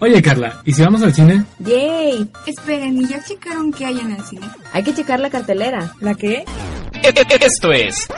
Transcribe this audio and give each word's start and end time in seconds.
Oye 0.00 0.22
Carla, 0.22 0.62
¿y 0.64 0.72
si 0.72 0.82
vamos 0.82 1.02
al 1.02 1.12
cine? 1.12 1.44
¡Yay! 1.58 2.26
Esperen, 2.46 2.96
¿y 2.96 3.06
ya 3.06 3.22
checaron 3.22 3.70
qué 3.70 3.84
hay 3.84 4.00
en 4.00 4.12
el 4.12 4.24
cine? 4.24 4.46
Hay 4.72 4.82
que 4.82 4.94
checar 4.94 5.20
la 5.20 5.28
cartelera. 5.28 5.92
¿La 6.00 6.14
qué? 6.14 6.44
Esto 7.02 7.70
es 7.72 8.08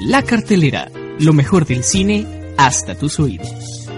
La 0.00 0.22
cartelera, 0.22 0.90
lo 1.18 1.32
mejor 1.32 1.64
del 1.64 1.82
cine 1.82 2.26
hasta 2.58 2.94
tus 2.94 3.18
oídos. 3.20 3.88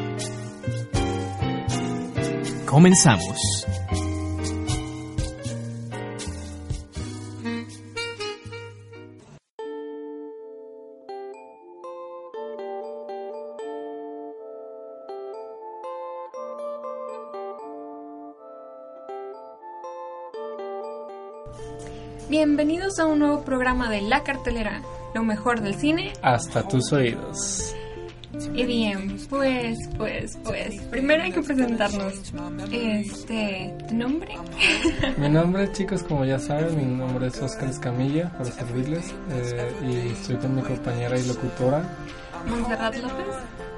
Comenzamos. 2.64 3.66
Bienvenidos 22.28 22.98
a 22.98 23.06
un 23.06 23.18
nuevo 23.20 23.42
programa 23.44 23.90
de 23.90 24.00
La 24.02 24.22
Cartelera, 24.22 24.82
lo 25.14 25.22
mejor 25.22 25.60
del 25.60 25.74
cine. 25.74 26.12
Hasta 26.22 26.66
tus 26.66 26.92
oídos. 26.92 27.74
Y 28.52 28.64
bien, 28.64 29.16
pues, 29.30 29.76
pues, 29.96 30.36
pues, 30.42 30.80
primero 30.90 31.22
hay 31.22 31.30
que 31.30 31.42
presentarnos. 31.42 32.14
Este, 32.72 33.76
¿tu 33.88 33.94
nombre? 33.94 34.34
Mi 35.18 35.28
nombre, 35.28 35.70
chicos, 35.72 36.02
como 36.02 36.24
ya 36.24 36.38
saben, 36.40 36.76
mi 36.76 36.84
nombre 36.84 37.28
es 37.28 37.40
Oscar 37.40 37.68
Escamilla, 37.68 38.30
para 38.32 38.46
servirles. 38.46 39.14
eh, 39.30 39.72
y 39.86 40.10
estoy 40.12 40.36
con 40.36 40.56
mi 40.56 40.62
compañera 40.62 41.16
y 41.18 41.26
locutora. 41.26 41.82
Montserrat 42.48 42.96
López. 42.96 43.26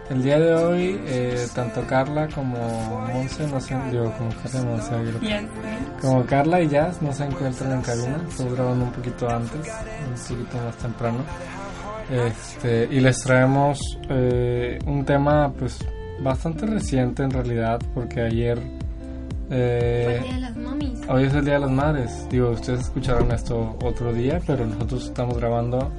El 0.09 0.23
día 0.23 0.39
de 0.39 0.55
hoy, 0.55 1.01
eh, 1.07 1.47
tanto 1.55 1.83
Carla 1.87 2.29
como 2.29 3.07
Monse, 3.13 3.47
no 3.49 3.61
sé, 3.61 3.77
digo, 3.91 4.13
como 4.17 4.31
Carla 4.43 4.63
Monse, 4.63 5.49
como 6.01 6.25
Carla 6.25 6.61
y 6.61 6.69
Jazz 6.69 7.03
no 7.03 7.13
se 7.13 7.25
encuentran 7.25 7.73
en 7.73 7.83
cabina, 7.83 8.21
estamos 8.29 8.55
grabando 8.55 8.85
un 8.85 8.93
poquito 8.93 9.29
antes, 9.29 9.69
un 10.07 10.37
poquito 10.37 10.65
más 10.65 10.77
temprano. 10.77 11.19
Este, 12.09 12.89
y 12.89 13.01
les 13.01 13.21
traemos 13.21 13.81
eh, 14.09 14.79
un 14.87 15.05
tema 15.05 15.53
pues 15.59 15.79
bastante 16.21 16.67
reciente 16.67 17.25
en 17.25 17.31
realidad, 17.33 17.81
porque 17.93 18.21
ayer 18.21 18.61
eh, 19.51 20.19
el 20.19 20.25
Día 20.25 20.35
de 20.35 20.41
las 20.41 20.57
Mamis. 20.57 21.01
Hoy 21.09 21.25
es 21.25 21.35
el 21.35 21.45
Día 21.45 21.55
de 21.55 21.61
las 21.61 21.71
Madres. 21.71 22.29
Digo, 22.31 22.51
ustedes 22.51 22.81
escucharon 22.81 23.31
esto 23.33 23.77
otro 23.83 24.13
día, 24.13 24.41
pero 24.47 24.67
nosotros 24.67 25.07
estamos 25.07 25.37
grabando 25.37 25.91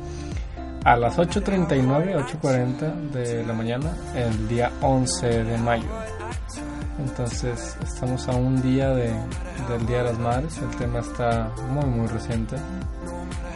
a 0.87 0.95
las 0.95 1.17
8.39, 1.17 2.15
8.40 2.41 3.11
de 3.11 3.45
la 3.45 3.51
mañana, 3.51 3.93
el 4.15 4.47
día 4.47 4.71
11 4.81 5.43
de 5.43 5.57
mayo. 5.57 5.89
Entonces, 6.97 7.77
estamos 7.83 8.25
a 8.29 8.35
un 8.37 8.61
día 8.61 8.91
de, 8.91 9.11
del 9.67 9.85
Día 9.85 9.97
de 9.97 10.03
las 10.05 10.17
Madres. 10.17 10.57
El 10.59 10.69
tema 10.77 10.99
está 10.99 11.51
muy, 11.71 11.83
muy 11.87 12.07
reciente. 12.07 12.55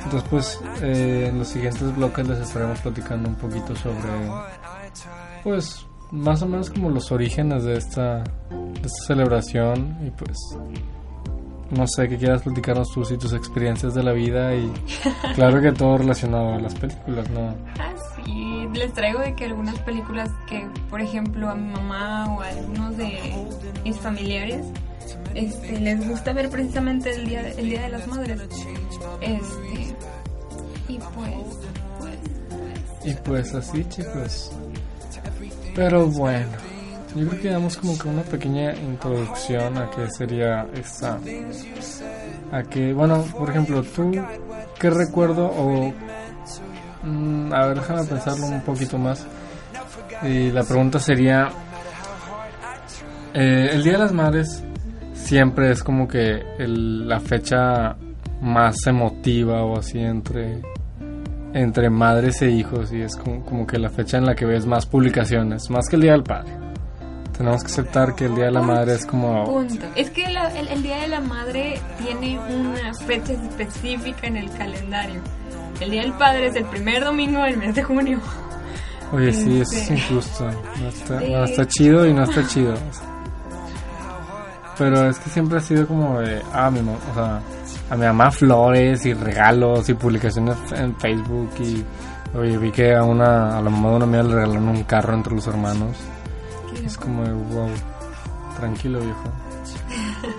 Entonces, 0.03 0.29
pues, 0.29 0.59
eh, 0.81 1.27
en 1.29 1.39
los 1.39 1.47
siguientes 1.47 1.95
bloques 1.95 2.27
les 2.27 2.39
estaremos 2.39 2.81
platicando 2.81 3.29
un 3.29 3.35
poquito 3.35 3.77
sobre, 3.77 4.09
pues, 5.41 5.87
más 6.11 6.41
o 6.41 6.47
menos 6.47 6.69
como 6.69 6.89
los 6.89 7.13
orígenes 7.13 7.63
de 7.63 7.77
esta, 7.77 8.25
de 8.49 8.81
esta 8.83 9.05
celebración 9.07 9.99
y 10.05 10.11
pues 10.11 10.37
no 11.71 11.87
sé, 11.87 12.07
que 12.07 12.17
quieras 12.17 12.43
platicarnos 12.43 12.91
tus 12.91 13.11
y 13.11 13.17
tus 13.17 13.33
experiencias 13.33 13.93
de 13.93 14.03
la 14.03 14.11
vida 14.11 14.55
y 14.55 14.71
claro 15.35 15.61
que 15.61 15.71
todo 15.71 15.97
relacionado 15.97 16.53
a 16.53 16.59
las 16.59 16.75
películas, 16.75 17.29
¿no? 17.29 17.55
Ah, 17.79 17.93
sí, 18.15 18.67
les 18.73 18.93
traigo 18.93 19.19
de 19.19 19.33
que 19.35 19.45
algunas 19.45 19.79
películas 19.79 20.29
que, 20.47 20.67
por 20.89 21.01
ejemplo, 21.01 21.49
a 21.49 21.55
mi 21.55 21.71
mamá 21.71 22.33
o 22.35 22.41
a 22.41 22.47
algunos 22.47 22.97
de 22.97 23.19
mis 23.83 23.97
familiares 23.97 24.65
este, 25.33 25.79
les 25.79 26.07
gusta 26.07 26.33
ver 26.33 26.49
precisamente 26.49 27.11
el 27.11 27.27
día, 27.27 27.47
el 27.49 27.69
día 27.69 27.83
de 27.83 27.89
las 27.89 28.07
Madres. 28.07 28.41
Este, 29.21 29.95
y 30.87 30.97
pues, 30.97 31.31
pues, 31.99 32.15
Y 33.05 33.13
pues 33.23 33.53
así, 33.53 33.85
chicos. 33.85 34.51
Pero 35.73 36.07
bueno, 36.07 36.49
yo 37.15 37.27
creo 37.27 37.41
que 37.41 37.49
damos 37.49 37.77
como 37.77 37.97
que 37.97 38.07
una 38.07 38.23
pequeña 38.23 38.73
introducción 38.73 39.77
a 39.77 39.89
qué 39.89 40.09
sería 40.09 40.67
esta. 40.73 41.19
A 42.51 42.63
que, 42.63 42.93
bueno, 42.93 43.23
por 43.37 43.49
ejemplo, 43.49 43.83
tú, 43.83 44.11
¿qué 44.79 44.89
recuerdo 44.89 45.45
o. 45.45 45.93
mm, 47.03 47.53
a 47.53 47.67
ver, 47.67 47.79
déjame 47.79 48.03
pensarlo 48.05 48.47
un 48.47 48.61
poquito 48.61 48.97
más. 48.97 49.25
Y 50.23 50.51
la 50.51 50.63
pregunta 50.63 50.99
sería: 50.99 51.49
eh, 53.33 53.69
El 53.73 53.83
Día 53.83 53.93
de 53.93 53.99
las 53.99 54.13
Madres 54.13 54.63
siempre 55.13 55.71
es 55.71 55.83
como 55.83 56.07
que 56.07 56.43
la 56.57 57.19
fecha 57.19 57.95
más 58.41 58.75
emotiva 58.87 59.63
o 59.63 59.77
así 59.77 59.99
entre 59.99 60.61
entre 61.53 61.89
madres 61.89 62.41
e 62.41 62.49
hijos 62.49 62.93
y 62.93 63.01
es 63.01 63.15
como, 63.15 63.43
como 63.43 63.67
que 63.67 63.77
la 63.77 63.89
fecha 63.89 64.17
en 64.17 64.25
la 64.25 64.35
que 64.35 64.45
ves 64.45 64.65
más 64.65 64.85
publicaciones, 64.85 65.69
más 65.69 65.87
que 65.89 65.97
el 65.97 66.03
Día 66.03 66.13
del 66.13 66.23
Padre. 66.23 66.60
Tenemos 67.41 67.63
que 67.63 67.71
aceptar 67.71 68.13
que 68.13 68.25
el 68.25 68.35
Día 68.35 68.45
de 68.45 68.51
la 68.51 68.61
Madre 68.61 68.93
es 68.93 69.03
como... 69.07 69.43
punto. 69.45 69.83
Es 69.95 70.11
que 70.11 70.29
la- 70.29 70.49
el, 70.55 70.67
el 70.67 70.83
Día 70.83 70.97
de 70.97 71.07
la 71.07 71.21
Madre 71.21 71.81
tiene 71.97 72.37
una 72.37 72.93
fecha 72.93 73.33
específica 73.33 74.27
en 74.27 74.37
el 74.37 74.51
calendario. 74.51 75.21
El 75.79 75.89
Día 75.89 76.01
del 76.03 76.13
Padre 76.13 76.45
es 76.49 76.55
el 76.55 76.65
primer 76.65 77.03
domingo 77.03 77.41
del 77.41 77.57
mes 77.57 77.73
de 77.73 77.81
junio. 77.81 78.19
Oye, 79.11 79.33
sí, 79.33 79.59
eso 79.59 79.75
es 79.75 79.89
injusto. 79.89 80.51
No 80.79 80.87
está, 80.89 81.19
Sí. 81.19 81.31
no 81.33 81.43
está 81.45 81.67
chido 81.67 82.05
y 82.05 82.13
no 82.13 82.23
está 82.25 82.47
chido. 82.47 82.75
Pero 84.77 85.09
es 85.09 85.17
que 85.17 85.29
siempre 85.31 85.57
ha 85.57 85.61
sido 85.61 85.87
como 85.87 86.19
de... 86.19 86.43
Ah, 86.53 86.69
mi 86.69 86.81
mamá, 86.81 86.99
o 87.11 87.13
sea, 87.15 87.41
a 87.89 87.95
mi 87.95 88.05
mamá 88.05 88.29
flores 88.29 89.03
y 89.07 89.15
regalos 89.15 89.89
y 89.89 89.95
publicaciones 89.95 90.57
en 90.73 90.95
Facebook 90.97 91.49
y... 91.59 91.83
Oye, 92.37 92.55
vi 92.59 92.69
que 92.71 92.93
a 92.95 93.03
una 93.03 93.57
a 93.57 93.61
la 93.63 93.69
mamá 93.71 93.89
de 93.89 93.95
una 93.95 94.05
amiga 94.05 94.23
le 94.23 94.35
regalaron 94.35 94.69
un 94.69 94.83
carro 94.83 95.15
entre 95.15 95.33
los 95.33 95.47
hermanos. 95.47 95.97
Es 96.85 96.97
como 96.97 97.23
wow, 97.23 97.69
tranquilo 98.57 98.99
viejo. 98.99 99.23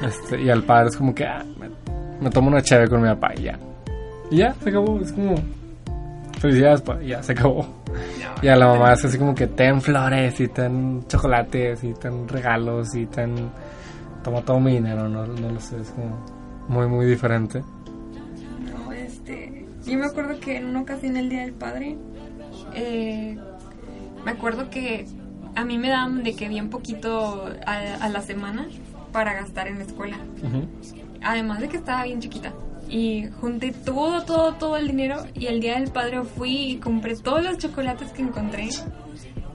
Este, 0.02 0.40
y 0.40 0.48
al 0.48 0.62
padre 0.62 0.88
es 0.88 0.96
como 0.96 1.12
que, 1.12 1.24
ah, 1.24 1.44
me, 1.58 1.68
me 2.20 2.30
tomo 2.30 2.48
una 2.48 2.62
chave 2.62 2.88
con 2.88 3.02
mi 3.02 3.08
papá 3.08 3.32
y 3.36 3.42
ya. 3.42 3.58
Y 4.30 4.36
ya, 4.36 4.54
se 4.54 4.68
acabó, 4.68 5.00
es 5.00 5.12
como, 5.12 5.34
felicidades, 6.38 6.82
pa, 6.82 7.02
y 7.02 7.08
ya, 7.08 7.22
se 7.22 7.32
acabó. 7.32 7.66
Y 8.42 8.48
a 8.48 8.56
la 8.56 8.66
mamá 8.68 8.92
es 8.92 9.04
así 9.04 9.18
como 9.18 9.34
que 9.34 9.46
ten 9.48 9.80
flores 9.80 10.40
y 10.40 10.48
ten 10.48 11.04
chocolates 11.06 11.84
y 11.84 11.94
ten 11.94 12.28
regalos 12.28 12.94
y 12.94 13.06
ten, 13.06 13.50
toma 14.22 14.42
todo 14.42 14.58
mi 14.58 14.72
dinero, 14.74 15.08
no, 15.08 15.26
no 15.26 15.50
lo 15.50 15.60
sé, 15.60 15.80
es 15.80 15.90
como 15.90 16.24
muy, 16.68 16.86
muy 16.86 17.06
diferente. 17.06 17.60
No, 17.60 18.92
este, 18.92 19.66
yo 19.84 19.98
me 19.98 20.06
acuerdo 20.06 20.38
que 20.40 20.56
en 20.56 20.66
una 20.66 20.80
ocasión 20.80 21.16
el 21.16 21.28
Día 21.28 21.42
del 21.42 21.54
Padre, 21.54 21.96
eh, 22.74 23.36
me 24.24 24.30
acuerdo 24.30 24.70
que 24.70 25.06
a 25.54 25.64
mí 25.64 25.78
me 25.78 25.88
daban 25.88 26.22
de 26.22 26.34
que 26.34 26.48
bien 26.48 26.70
poquito 26.70 27.46
a, 27.66 27.72
a 28.04 28.08
la 28.08 28.22
semana 28.22 28.68
para 29.12 29.34
gastar 29.34 29.68
en 29.68 29.78
la 29.78 29.84
escuela. 29.84 30.16
Además 31.22 31.60
de 31.60 31.68
que 31.68 31.76
estaba 31.76 32.04
bien 32.04 32.20
chiquita. 32.20 32.52
Y 32.88 33.28
junté 33.40 33.72
todo, 33.72 34.24
todo, 34.24 34.54
todo 34.54 34.76
el 34.76 34.88
dinero. 34.88 35.24
Y 35.34 35.46
el 35.46 35.60
día 35.60 35.78
del 35.78 35.90
padre 35.90 36.22
fui 36.24 36.72
y 36.72 36.76
compré 36.76 37.16
todos 37.16 37.42
los 37.42 37.58
chocolates 37.58 38.10
que 38.12 38.22
encontré. 38.22 38.68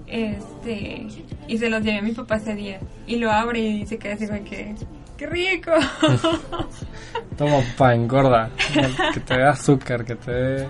Este. 0.07 1.07
Y 1.47 1.57
se 1.57 1.69
los 1.69 1.83
llevé 1.83 1.99
a 1.99 2.01
mi 2.01 2.13
papá 2.13 2.37
ese 2.37 2.55
día. 2.55 2.79
Y 3.05 3.17
lo 3.17 3.31
abre 3.31 3.59
y 3.59 3.79
dice 3.79 3.97
que 3.97 4.13
así 4.13 4.27
fue 4.27 4.41
que. 4.41 4.75
¡Qué 5.17 5.25
rico! 5.25 5.71
Toma, 7.37 7.59
pa, 7.75 7.95
engorda, 7.95 8.51
que 9.13 9.19
te 9.19 9.33
dé 9.33 9.45
azúcar, 9.45 10.05
que 10.05 10.15
te 10.15 10.31
dé 10.31 10.69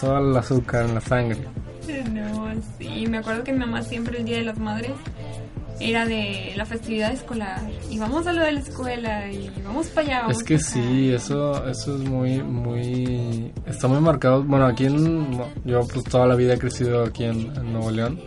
todo 0.00 0.18
el 0.18 0.36
azúcar 0.36 0.84
en 0.84 0.94
la 0.94 1.00
sangre. 1.00 1.40
No, 2.10 2.52
sí. 2.78 3.06
Me 3.08 3.18
acuerdo 3.18 3.44
que 3.44 3.52
mi 3.52 3.58
mamá 3.58 3.82
siempre 3.82 4.18
el 4.18 4.24
día 4.24 4.38
de 4.38 4.44
las 4.44 4.58
madres 4.58 4.92
era 5.80 6.06
de 6.06 6.52
la 6.56 6.64
festividad 6.64 7.12
escolar. 7.12 7.60
Y 7.90 7.98
vamos 7.98 8.26
a 8.26 8.32
lo 8.32 8.42
de 8.42 8.52
la 8.52 8.60
escuela 8.60 9.30
y 9.30 9.50
vamos 9.64 9.88
para 9.88 10.06
allá. 10.06 10.20
vamos 10.22 10.38
Es 10.38 10.44
que 10.44 10.58
sí, 10.58 11.12
eso, 11.12 11.66
eso 11.66 11.96
es 11.96 12.08
muy, 12.08 12.42
muy, 12.42 13.52
está 13.66 13.88
muy 13.88 14.00
marcado. 14.00 14.42
Bueno, 14.42 14.66
aquí 14.66 14.86
en, 14.86 15.38
yo 15.64 15.80
pues 15.80 16.04
toda 16.04 16.26
la 16.26 16.34
vida 16.34 16.54
he 16.54 16.58
crecido 16.58 17.04
aquí 17.04 17.24
en, 17.24 17.54
en 17.56 17.72
Nuevo 17.72 17.90
León 17.90 18.20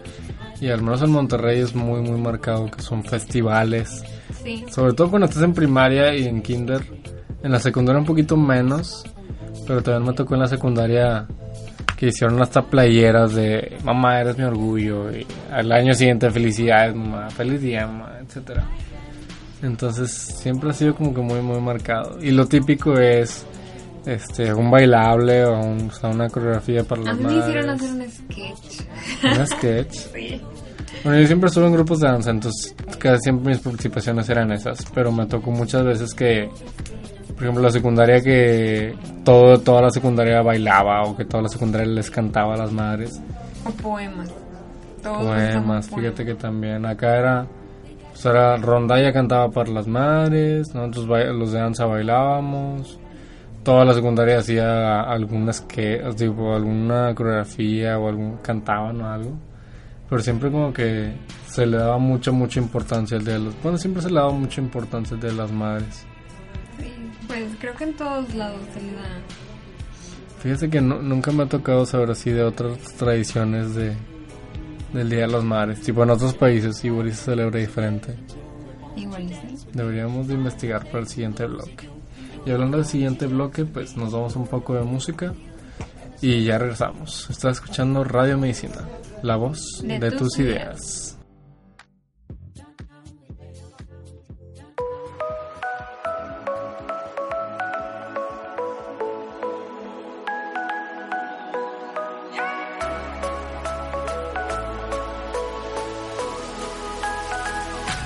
Y 0.60 0.70
al 0.70 0.82
menos 0.82 1.02
en 1.02 1.12
Monterrey 1.12 1.62
es 1.62 1.76
muy, 1.76 2.02
muy 2.02 2.20
marcado 2.20 2.70
que 2.70 2.82
son 2.82 3.04
festivales. 3.04 4.04
Sí. 4.44 4.66
Sobre 4.70 4.94
todo 4.94 5.10
cuando 5.10 5.28
estás 5.28 5.44
en 5.44 5.54
primaria 5.54 6.16
y 6.16 6.26
en 6.26 6.42
kinder. 6.42 6.82
En 7.44 7.52
la 7.52 7.60
secundaria 7.60 8.00
un 8.00 8.08
poquito 8.08 8.36
menos. 8.38 9.06
Pero 9.68 9.82
también 9.82 10.06
me 10.06 10.14
tocó 10.14 10.36
en 10.36 10.42
la 10.42 10.48
secundaria 10.48 11.28
que 12.06 12.10
hicieron 12.10 12.42
hasta 12.42 12.62
playeras 12.62 13.34
de 13.34 13.78
mamá 13.84 14.22
eres 14.22 14.38
mi 14.38 14.44
orgullo 14.44 15.12
y 15.12 15.26
al 15.52 15.72
año 15.72 15.94
siguiente 15.94 16.30
felicidades 16.30 16.96
mamá, 16.96 17.30
feliz 17.32 17.62
día 17.62 17.88
mamá, 17.88 18.18
etcétera. 18.22 18.64
Entonces 19.62 20.12
siempre 20.12 20.70
ha 20.70 20.74
sido 20.74 20.96
como 20.96 21.14
que 21.14 21.22
muy 21.22 21.42
muy 21.42 21.60
marcado. 21.60 22.18
Y 22.22 22.32
lo 22.32 22.46
típico 22.46 22.94
es 23.00 23.46
este 24.06 24.54
un 24.54 24.70
bailable 24.70 25.46
o, 25.46 25.60
un- 25.60 25.90
o 25.90 25.92
sea, 25.92 26.10
una 26.10 26.30
coreografía 26.30 26.84
para 26.84 27.02
A 27.02 27.06
las 27.06 27.18
mí 27.18 27.26
me 27.26 27.38
hicieron 27.40 27.70
hacer 27.72 27.92
un 27.92 28.12
sketch. 28.12 28.82
Un 29.40 29.48
sketch. 29.48 29.96
Sí. 30.14 30.42
Bueno, 31.04 31.20
yo 31.22 31.28
siempre 31.28 31.48
estuve 31.50 31.68
en 31.68 31.74
grupos 31.74 32.00
de 32.00 32.08
danza, 32.08 32.32
entonces 32.32 32.76
casi 32.98 33.24
siempre 33.24 33.50
mis 33.54 33.60
participaciones 33.62 34.28
eran 34.30 34.52
esas, 34.52 34.84
pero 34.94 35.12
me 35.12 35.26
tocó 35.28 35.52
muchas 35.52 35.84
veces 35.84 36.14
que, 36.16 36.50
por 37.36 37.44
ejemplo, 37.44 37.64
la 37.64 37.70
secundaria 37.70 38.22
que 38.22 38.96
todo, 39.26 39.60
toda 39.60 39.82
la 39.82 39.90
secundaria 39.90 40.42
bailaba 40.42 41.04
o 41.04 41.18
que 41.18 41.26
toda 41.26 41.44
la 41.44 41.50
secundaria 41.50 41.86
les 41.86 42.10
cantaba 42.10 42.54
a 42.54 42.58
las 42.58 42.72
madres. 42.72 43.22
O 43.66 43.72
poemas. 43.72 44.34
Todos 45.04 45.24
Poemas, 45.24 45.90
fíjate 45.90 46.26
que 46.26 46.34
también 46.34 46.84
acá 46.86 47.18
era, 47.18 47.48
pues 48.10 48.26
era 48.26 48.58
rondalla 48.58 49.14
cantaba 49.14 49.50
para 49.50 49.70
las 49.70 49.86
madres, 49.86 50.74
nosotros 50.74 51.08
los 51.36 51.52
de 51.52 51.60
danza 51.60 51.86
bailábamos, 51.86 53.00
toda 53.64 53.86
la 53.86 53.94
secundaria 53.94 54.40
hacía 54.40 55.02
algunas 55.02 55.62
que, 55.62 56.02
tipo 56.18 56.56
alguna 56.56 57.14
coreografía 57.14 58.00
o 58.00 58.08
algún 58.08 58.38
cantaban 58.38 59.00
o 59.02 59.08
algo, 59.08 59.34
pero 60.10 60.22
siempre 60.22 60.50
como 60.50 60.74
que 60.74 61.14
se 61.46 61.68
le 61.68 61.78
daba 61.78 62.00
mucha 62.00 62.32
mucha 62.32 62.60
importancia 62.60 63.18
al 63.18 63.26
día 63.26 63.36
de 63.36 63.42
los, 63.42 63.62
bueno 63.62 63.78
siempre 63.78 64.02
se 64.02 64.10
le 64.10 64.16
daba 64.16 64.32
mucha 64.32 64.60
importancia 64.60 65.14
al 65.14 65.22
día 65.22 65.30
de 65.30 65.38
las 65.38 65.52
madres. 65.52 66.08
Pues 67.28 67.44
creo 67.60 67.76
que 67.76 67.84
en 67.86 67.94
todos 67.96 68.34
lados 68.36 68.62
se 68.74 68.82
le 68.82 68.92
da. 68.94 69.20
Fíjate 70.42 70.70
que 70.70 70.82
no- 70.82 71.02
nunca 71.02 71.32
me 71.32 71.44
ha 71.44 71.48
tocado 71.48 71.86
saber 71.86 72.12
así 72.12 72.30
de 72.32 72.44
otras 72.44 72.78
tradiciones 72.98 73.74
de 73.76 73.96
del 74.94 75.10
Día 75.10 75.22
de 75.22 75.28
las 75.28 75.44
Madres. 75.44 75.82
Tipo 75.82 76.04
en 76.04 76.10
otros 76.12 76.34
países 76.36 76.84
igual 76.86 77.10
se 77.10 77.26
celebra 77.26 77.60
diferente. 77.60 78.16
Igual. 78.96 79.28
Deberíamos 79.74 80.28
de 80.28 80.36
investigar 80.36 80.86
para 80.86 81.00
el 81.00 81.08
siguiente 81.08 81.46
bloque. 81.46 81.90
Y 82.46 82.52
hablando 82.52 82.78
del 82.78 82.86
siguiente 82.86 83.26
bloque, 83.28 83.66
pues 83.66 83.98
nos 83.98 84.14
damos 84.14 84.36
un 84.38 84.48
poco 84.48 84.76
de 84.76 84.84
música 84.84 85.34
y 86.22 86.44
ya 86.46 86.58
regresamos. 86.60 87.28
Estás 87.30 87.58
escuchando 87.58 88.04
Radio 88.06 88.38
Medicina, 88.38 88.88
la 89.24 89.36
voz 89.36 89.82
de, 89.84 90.00
De 90.00 90.12
tus, 90.12 90.20
tus 90.20 90.40
ideas. 90.40 91.15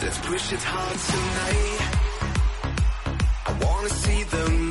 Let's 0.09 0.27
push 0.27 0.53
it 0.53 0.63
hard 0.63 0.97
tonight. 1.11 1.81
I 3.45 3.51
wanna 3.63 3.89
see 3.89 4.23
the 4.23 4.68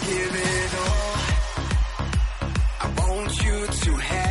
give 0.00 0.34
it 0.34 0.74
all. 0.74 1.16
I 2.80 3.08
want 3.08 3.44
you 3.44 3.66
to 3.66 3.92
have 3.96 4.23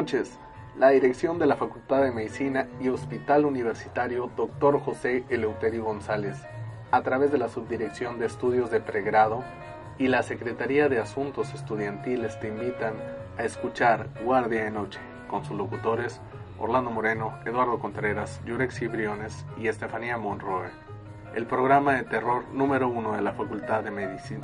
noches. 0.00 0.38
La 0.78 0.88
dirección 0.88 1.38
de 1.38 1.44
la 1.44 1.56
Facultad 1.56 2.00
de 2.00 2.10
Medicina 2.10 2.66
y 2.80 2.88
Hospital 2.88 3.44
Universitario 3.44 4.30
Dr. 4.34 4.80
José 4.80 5.24
Eleuterio 5.28 5.84
González, 5.84 6.38
a 6.90 7.02
través 7.02 7.30
de 7.30 7.36
la 7.36 7.50
Subdirección 7.50 8.18
de 8.18 8.24
Estudios 8.24 8.70
de 8.70 8.80
Pregrado 8.80 9.44
y 9.98 10.08
la 10.08 10.22
Secretaría 10.22 10.88
de 10.88 11.00
Asuntos 11.00 11.52
Estudiantiles 11.52 12.40
te 12.40 12.48
invitan 12.48 12.94
a 13.36 13.44
escuchar 13.44 14.08
Guardia 14.24 14.64
de 14.64 14.70
Noche 14.70 15.00
con 15.28 15.44
sus 15.44 15.58
locutores 15.58 16.18
Orlando 16.58 16.90
Moreno, 16.90 17.38
Eduardo 17.44 17.78
Contreras, 17.78 18.40
Yurex 18.46 18.80
Briones 18.90 19.44
y 19.58 19.68
Estefanía 19.68 20.16
Monroe. 20.16 20.70
el 21.34 21.44
programa 21.44 21.96
de 21.96 22.04
terror 22.04 22.44
número 22.54 22.88
uno 22.88 23.12
de 23.12 23.20
la 23.20 23.32
Facultad 23.32 23.84
de 23.84 23.90
Medicina. 23.90 24.40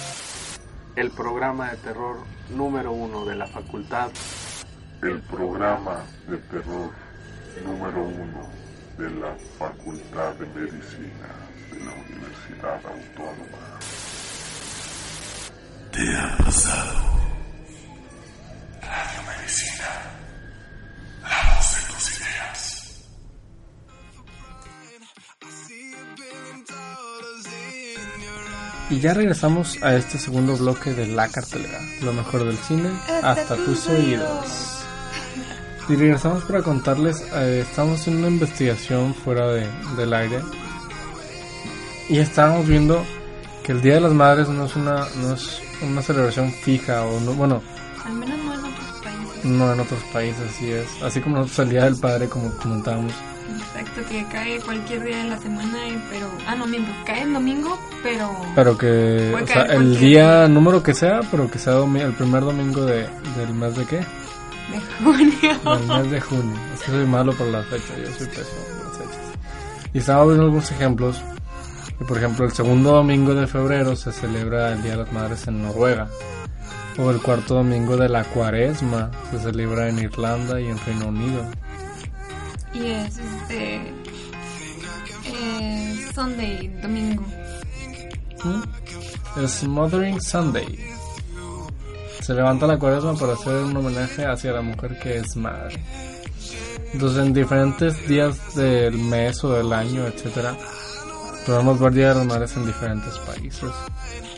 El 0.96 1.10
programa 1.12 1.70
de 1.70 1.78
terror 1.78 2.18
número 2.50 2.92
uno 2.92 3.24
de 3.24 3.36
la 3.36 3.46
Facultad. 3.46 4.10
El 5.02 5.20
programa 5.22 6.02
de 6.26 6.38
terror 6.38 6.90
número 7.64 8.02
uno 8.02 8.48
de 8.96 9.10
la 9.20 9.36
Facultad 9.58 10.34
de 10.34 10.46
Medicina 10.46 11.28
de 11.70 11.84
la 11.84 11.92
Universidad 11.92 12.80
Autónoma. 12.84 13.78
Te 15.92 16.16
ha 16.16 16.36
pasado. 16.38 17.16
Radio 18.80 19.22
Medicina. 19.36 19.86
La 21.22 21.54
voz 21.54 21.76
de 21.76 21.80
tus 21.92 22.20
ideas. 22.20 23.06
Y 28.90 29.00
ya 29.00 29.14
regresamos 29.14 29.82
a 29.82 29.94
este 29.94 30.18
segundo 30.18 30.56
bloque 30.56 30.94
de 30.94 31.06
la 31.08 31.28
cartelera, 31.28 31.80
lo 32.02 32.12
mejor 32.14 32.44
del 32.44 32.56
cine 32.56 32.90
hasta, 33.22 33.56
tus 33.56 33.86
oídos. 33.88 34.65
Y 35.88 35.94
regresamos 35.94 36.42
para 36.44 36.62
contarles, 36.62 37.22
eh, 37.32 37.64
estamos 37.68 38.00
haciendo 38.00 38.26
una 38.26 38.30
investigación 38.36 39.14
fuera 39.14 39.46
de, 39.48 39.68
del 39.96 40.12
aire 40.14 40.40
y 42.08 42.18
estábamos 42.18 42.66
viendo 42.66 43.04
que 43.62 43.72
el 43.72 43.80
Día 43.82 43.94
de 43.94 44.00
las 44.00 44.12
Madres 44.12 44.48
no 44.48 44.64
es 44.66 44.74
una, 44.76 45.06
no 45.20 45.34
es 45.34 45.60
una 45.82 46.02
celebración 46.02 46.50
fija 46.52 47.04
o 47.04 47.20
no, 47.20 47.32
bueno, 47.34 47.62
Al 48.04 48.14
menos 48.14 48.36
no 48.44 48.54
en 48.54 48.60
otros 48.64 49.00
países. 49.02 49.44
no 49.44 49.72
en 49.72 49.80
otros 49.80 50.02
países, 50.12 50.42
así 50.50 50.70
es. 50.72 50.86
Así 51.02 51.20
como 51.20 51.36
nosotros 51.36 51.60
el 51.60 51.68
Día 51.70 51.84
del 51.84 51.96
Padre, 51.96 52.28
como 52.28 52.50
comentábamos. 52.56 53.12
Exacto, 53.58 54.00
que 54.08 54.24
cae 54.32 54.58
cualquier 54.60 55.04
día 55.04 55.18
de 55.18 55.28
la 55.30 55.38
semana, 55.38 55.86
y- 55.88 56.02
pero... 56.10 56.28
Ah, 56.48 56.56
no, 56.56 56.66
miento, 56.66 56.90
cae 57.06 57.22
en 57.22 57.32
domingo, 57.32 57.78
pero... 58.02 58.28
Pero 58.56 58.76
que, 58.76 59.32
o 59.40 59.46
sea, 59.46 59.62
el 59.66 59.96
día 60.00 60.48
número 60.48 60.82
que 60.82 60.94
sea, 60.94 61.20
pero 61.30 61.48
que 61.48 61.60
sea 61.60 61.74
el 61.84 62.12
primer 62.14 62.42
domingo 62.42 62.84
de, 62.84 63.08
del 63.36 63.54
mes 63.54 63.76
de 63.76 63.84
qué? 63.86 64.00
De 64.70 64.80
junio. 65.04 65.60
Del 65.78 65.86
mes 65.86 66.10
de 66.10 66.20
junio. 66.20 66.60
Es 66.74 66.80
que 66.80 66.90
soy 66.90 67.06
malo 67.06 67.32
para 67.32 67.50
las 67.50 67.66
fechas, 67.66 67.96
yo 67.98 68.12
soy 68.14 68.26
pésimo 68.26 68.62
para 68.68 68.88
las 68.88 68.98
fechas. 68.98 69.26
Y 69.92 69.98
estaba 69.98 70.24
viendo 70.24 70.44
algunos 70.44 70.70
ejemplos. 70.70 71.22
Y 72.00 72.04
por 72.04 72.18
ejemplo, 72.18 72.44
el 72.44 72.52
segundo 72.52 72.92
domingo 72.92 73.34
de 73.34 73.46
febrero 73.46 73.96
se 73.96 74.12
celebra 74.12 74.72
el 74.72 74.82
Día 74.82 74.92
de 74.92 75.04
las 75.04 75.12
Madres 75.12 75.46
en 75.46 75.62
Noruega. 75.62 76.08
O 76.98 77.10
el 77.10 77.20
cuarto 77.20 77.54
domingo 77.54 77.96
de 77.96 78.08
la 78.08 78.24
cuaresma 78.24 79.10
se 79.30 79.38
celebra 79.38 79.88
en 79.88 79.98
Irlanda 79.98 80.60
y 80.60 80.66
en 80.66 80.78
Reino 80.78 81.08
Unido. 81.08 81.44
Y 82.74 82.86
es 82.86 83.18
este... 83.18 83.94
Eh, 85.24 86.10
Sunday, 86.14 86.68
domingo. 86.82 87.24
¿Mm? 88.44 89.42
Es 89.42 89.64
Mothering 89.64 90.20
Sunday. 90.20 90.95
Se 92.26 92.34
levanta 92.34 92.66
la 92.66 92.76
cuaresma 92.76 93.14
para 93.14 93.34
hacer 93.34 93.54
un 93.54 93.76
homenaje 93.76 94.26
hacia 94.26 94.50
la 94.50 94.60
mujer 94.60 94.98
que 94.98 95.18
es 95.18 95.36
madre. 95.36 95.76
Entonces, 96.92 97.24
en 97.24 97.32
diferentes 97.32 98.08
días 98.08 98.56
del 98.56 98.98
mes 98.98 99.44
o 99.44 99.52
del 99.52 99.72
año, 99.72 100.04
etcétera, 100.08 100.56
podemos 101.46 101.78
ver 101.78 101.92
Día 101.92 102.08
de 102.08 102.14
las 102.16 102.26
Madres 102.26 102.56
en 102.56 102.66
diferentes 102.66 103.16
países. 103.18 103.70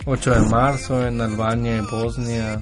8 0.05 0.35
de 0.35 0.41
marzo 0.51 1.07
en 1.07 1.19
Albania 1.19 1.79
y 1.79 1.81
Bosnia. 1.91 2.61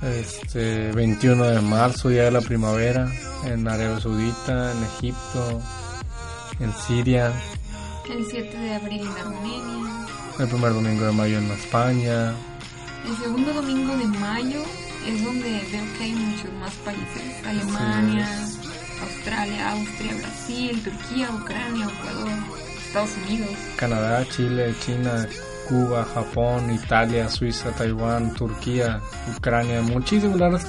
Este, 0.00 0.90
21 0.92 1.44
de 1.44 1.60
marzo, 1.60 2.08
Día 2.08 2.22
de 2.22 2.30
la 2.30 2.40
Primavera, 2.40 3.06
en 3.44 3.68
Arabia 3.68 4.00
Saudita, 4.00 4.72
en 4.72 4.84
Egipto, 4.84 5.60
en 6.60 6.72
Siria. 6.72 7.30
El 8.10 8.24
7 8.24 8.56
de 8.56 8.74
abril 8.74 9.02
en 9.02 9.18
Armenia. 9.18 10.06
El 10.38 10.48
primer 10.48 10.72
domingo 10.72 11.04
de 11.04 11.12
mayo 11.12 11.36
en 11.36 11.50
España. 11.50 12.34
El 13.06 13.16
segundo 13.16 13.52
domingo 13.52 13.96
de 13.96 14.06
mayo 14.06 14.62
es 15.06 15.24
donde 15.24 15.50
veo 15.70 15.84
que 15.98 16.04
hay 16.04 16.12
muchos 16.12 16.52
más 16.60 16.72
países. 16.76 17.46
Alemania, 17.46 18.26
Australia, 19.02 19.70
Austria, 19.72 20.14
Brasil, 20.18 20.82
Turquía, 20.82 21.30
Ucrania, 21.30 21.86
Ecuador, 21.86 22.30
Estados 22.86 23.10
Unidos. 23.26 23.50
Canadá, 23.76 24.24
Chile, 24.30 24.74
China, 24.80 25.26
Cuba, 25.68 26.06
Japón, 26.14 26.70
Italia, 26.72 27.28
Suiza, 27.28 27.70
Taiwán, 27.72 28.32
Turquía, 28.34 29.00
Ucrania, 29.36 29.82
muchísimas. 29.82 30.66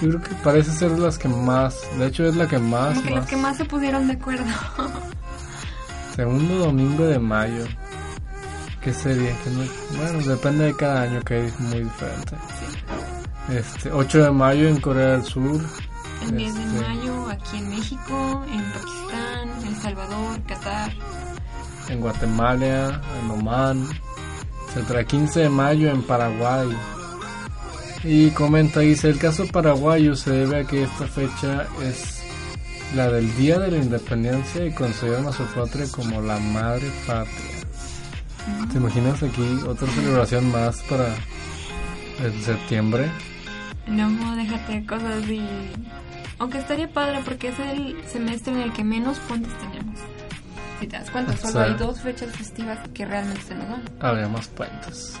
Yo 0.00 0.08
creo 0.10 0.22
que 0.22 0.34
parece 0.44 0.70
ser 0.70 0.92
las 0.92 1.18
que 1.18 1.28
más, 1.28 1.76
de 1.98 2.06
hecho 2.06 2.24
es 2.24 2.36
la 2.36 2.46
que 2.46 2.58
más, 2.58 2.94
Como 2.98 3.08
que 3.08 3.14
más. 3.16 3.26
que 3.26 3.36
más 3.36 3.56
se 3.56 3.64
pusieron 3.64 4.06
de 4.06 4.12
acuerdo. 4.14 4.44
Segundo 6.16 6.54
domingo 6.58 7.04
de 7.04 7.18
mayo. 7.18 7.64
¿Qué? 8.82 8.92
Que 8.92 9.50
no- 9.50 9.98
bueno, 9.98 10.18
depende 10.26 10.64
de 10.66 10.76
cada 10.76 11.02
año 11.02 11.20
que 11.22 11.46
es 11.46 11.60
muy 11.60 11.80
diferente. 11.84 12.36
Este, 13.50 13.90
8 13.92 14.24
de 14.24 14.30
mayo 14.30 14.68
en 14.68 14.80
Corea 14.80 15.12
del 15.12 15.24
Sur. 15.24 15.60
El 16.22 16.36
10 16.36 16.54
de 16.54 16.62
Este, 16.64 16.80
mayo 16.80 17.28
aquí 17.30 17.56
en 17.58 17.68
México, 17.70 18.44
en 18.52 18.62
Pakistán, 18.72 19.66
El 19.66 19.76
Salvador, 19.82 20.40
Qatar. 20.46 20.92
en 21.88 22.00
Guatemala, 22.00 23.00
en 23.22 23.30
Oman, 23.30 23.88
etcétera. 24.68 25.04
15 25.04 25.40
de 25.40 25.48
mayo 25.48 25.90
en 25.90 26.02
Paraguay. 26.02 26.68
Y 28.04 28.30
comenta, 28.30 28.80
dice, 28.80 29.08
el 29.08 29.18
caso 29.18 29.44
paraguayo 29.48 30.14
se 30.14 30.30
debe 30.30 30.60
a 30.60 30.64
que 30.64 30.84
esta 30.84 31.06
fecha 31.06 31.66
es 31.82 32.20
la 32.94 33.08
del 33.10 33.34
Día 33.36 33.58
de 33.58 33.70
la 33.72 33.78
Independencia 33.78 34.64
y 34.66 34.72
consideran 34.72 35.26
a 35.26 35.32
su 35.32 35.44
patria 35.46 35.86
como 35.90 36.20
la 36.20 36.38
madre 36.38 36.90
patria. 37.06 37.57
¿Te 38.72 38.78
imaginas 38.78 39.22
aquí 39.22 39.60
otra 39.66 39.88
celebración 39.88 40.50
más 40.50 40.82
para 40.82 41.14
el 42.22 42.42
septiembre? 42.42 43.10
No, 43.86 44.36
déjate 44.36 44.84
cosas 44.86 45.28
y... 45.28 45.42
Aunque 46.38 46.58
estaría 46.58 46.88
padre 46.92 47.20
porque 47.24 47.48
es 47.48 47.58
el 47.58 47.96
semestre 48.06 48.52
en 48.52 48.60
el 48.60 48.72
que 48.72 48.84
menos 48.84 49.18
puentes 49.20 49.52
tenemos. 49.58 49.98
Si 50.78 50.86
te 50.86 50.96
das 50.96 51.10
cuenta, 51.10 51.36
solo 51.36 51.60
hay 51.60 51.74
dos 51.74 52.00
fechas 52.00 52.30
festivas 52.30 52.78
que 52.94 53.04
realmente 53.04 53.42
se 53.42 53.54
nos 53.56 53.68
dan. 53.68 53.82
Habría 54.00 54.28
más 54.28 54.46
puentes. 54.48 55.18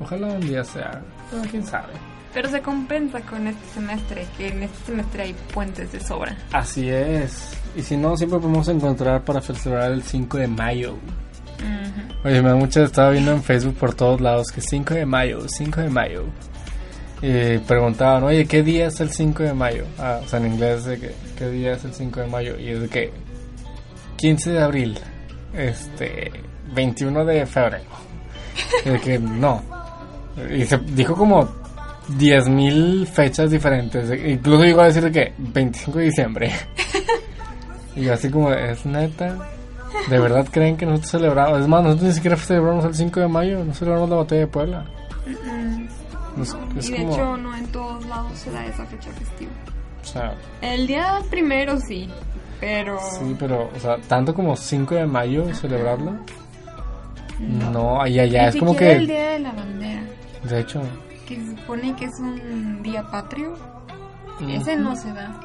Ojalá 0.00 0.28
un 0.28 0.40
día 0.40 0.64
sea, 0.64 1.02
pero 1.30 1.42
quién 1.50 1.66
sabe. 1.66 1.92
Pero 2.32 2.48
se 2.48 2.62
compensa 2.62 3.20
con 3.22 3.46
este 3.46 3.66
semestre, 3.74 4.26
que 4.38 4.48
en 4.48 4.62
este 4.62 4.86
semestre 4.86 5.22
hay 5.24 5.34
puentes 5.52 5.92
de 5.92 6.00
sobra. 6.00 6.36
Así 6.52 6.88
es. 6.88 7.52
Y 7.76 7.82
si 7.82 7.96
no, 7.96 8.16
siempre 8.16 8.38
podemos 8.38 8.68
encontrar 8.68 9.24
para 9.24 9.40
celebrar 9.40 9.92
el 9.92 10.02
5 10.02 10.38
de 10.38 10.46
mayo. 10.46 10.96
Ujú. 11.60 12.28
Oye, 12.28 12.42
me 12.42 12.48
da 12.50 12.56
mucho, 12.56 12.82
estaba 12.82 13.10
viendo 13.10 13.32
en 13.32 13.42
Facebook 13.42 13.76
por 13.76 13.94
todos 13.94 14.20
lados 14.20 14.48
que 14.52 14.60
5 14.60 14.94
de 14.94 15.06
mayo, 15.06 15.40
5 15.48 15.80
de 15.80 15.88
mayo. 15.88 16.24
Y 17.22 17.58
preguntaban, 17.58 18.24
oye, 18.24 18.46
¿qué 18.46 18.62
día 18.62 18.86
es 18.86 19.00
el 19.00 19.10
5 19.10 19.42
de 19.42 19.52
mayo? 19.52 19.84
Ah, 19.98 20.20
o 20.22 20.28
sea, 20.28 20.38
en 20.38 20.52
inglés, 20.52 20.84
de 20.84 20.98
que, 20.98 21.14
¿qué 21.38 21.48
día 21.50 21.72
es 21.72 21.84
el 21.84 21.92
5 21.92 22.20
de 22.20 22.26
mayo? 22.26 22.58
Y 22.58 22.68
es 22.70 22.80
de 22.80 22.88
que 22.88 23.12
15 24.16 24.52
de 24.52 24.62
abril, 24.62 24.98
este, 25.54 26.30
21 26.74 27.24
de 27.24 27.46
febrero. 27.46 27.84
Y 28.84 28.88
de 28.90 29.00
que 29.00 29.18
no. 29.18 29.62
Y 30.50 30.64
se 30.64 30.78
dijo 30.78 31.14
como 31.14 31.46
10.000 32.18 33.06
fechas 33.06 33.50
diferentes. 33.50 34.10
Incluso 34.26 34.64
llegó 34.64 34.80
a 34.80 34.86
decir 34.86 35.04
de 35.04 35.12
que 35.12 35.34
25 35.38 35.98
de 35.98 36.04
diciembre. 36.04 36.52
Y 37.96 38.02
yo 38.02 38.14
así 38.14 38.30
como, 38.30 38.52
¿es 38.52 38.86
neta? 38.86 39.36
¿De 40.08 40.18
verdad 40.18 40.46
creen 40.50 40.76
que 40.76 40.86
nosotros 40.86 41.10
celebramos? 41.10 41.60
Es 41.60 41.68
más, 41.68 41.82
nosotros 41.82 42.08
ni 42.08 42.14
siquiera 42.14 42.36
celebramos 42.36 42.84
el 42.84 42.94
5 42.94 43.20
de 43.20 43.28
mayo, 43.28 43.64
no 43.64 43.74
celebramos 43.74 44.08
la 44.10 44.16
batalla 44.16 44.40
de 44.42 44.46
Puebla. 44.46 44.84
Nos- 46.36 46.56
y 46.76 46.90
de 46.92 46.96
como, 46.98 47.12
hecho, 47.12 47.36
no 47.36 47.56
en 47.56 47.66
todos 47.68 48.06
lados 48.06 48.32
se 48.38 48.50
da 48.50 48.64
esa 48.66 48.86
fecha 48.86 49.10
festiva. 49.10 49.50
o 50.02 50.06
sea, 50.06 50.34
El 50.62 50.86
día 50.86 51.18
primero 51.28 51.78
sí, 51.80 52.08
pero... 52.60 52.98
sí, 53.18 53.36
pero, 53.38 53.68
o 53.76 53.80
sea, 53.80 53.98
tanto 54.08 54.32
como 54.34 54.56
5 54.56 54.94
de 54.94 55.06
mayo 55.06 55.52
celebrarlo. 55.54 56.12
No, 57.40 58.00
allá 58.00 58.24
ya 58.26 58.42
Ni 58.42 58.48
es 58.48 58.56
como 58.56 58.76
que, 58.76 58.92
el 58.92 59.06
día 59.06 59.30
de 59.30 59.38
la 59.40 59.52
bandera, 59.52 60.02
de 60.44 60.60
hecho, 60.60 60.82
que 61.26 61.36
se 61.36 61.56
supone 61.56 61.96
que 61.96 62.04
es 62.04 62.18
un 62.20 62.82
día 62.82 63.02
patrio, 63.10 63.54
ese 64.48 64.76
no 64.76 64.94
se 64.94 65.12
da. 65.12 65.38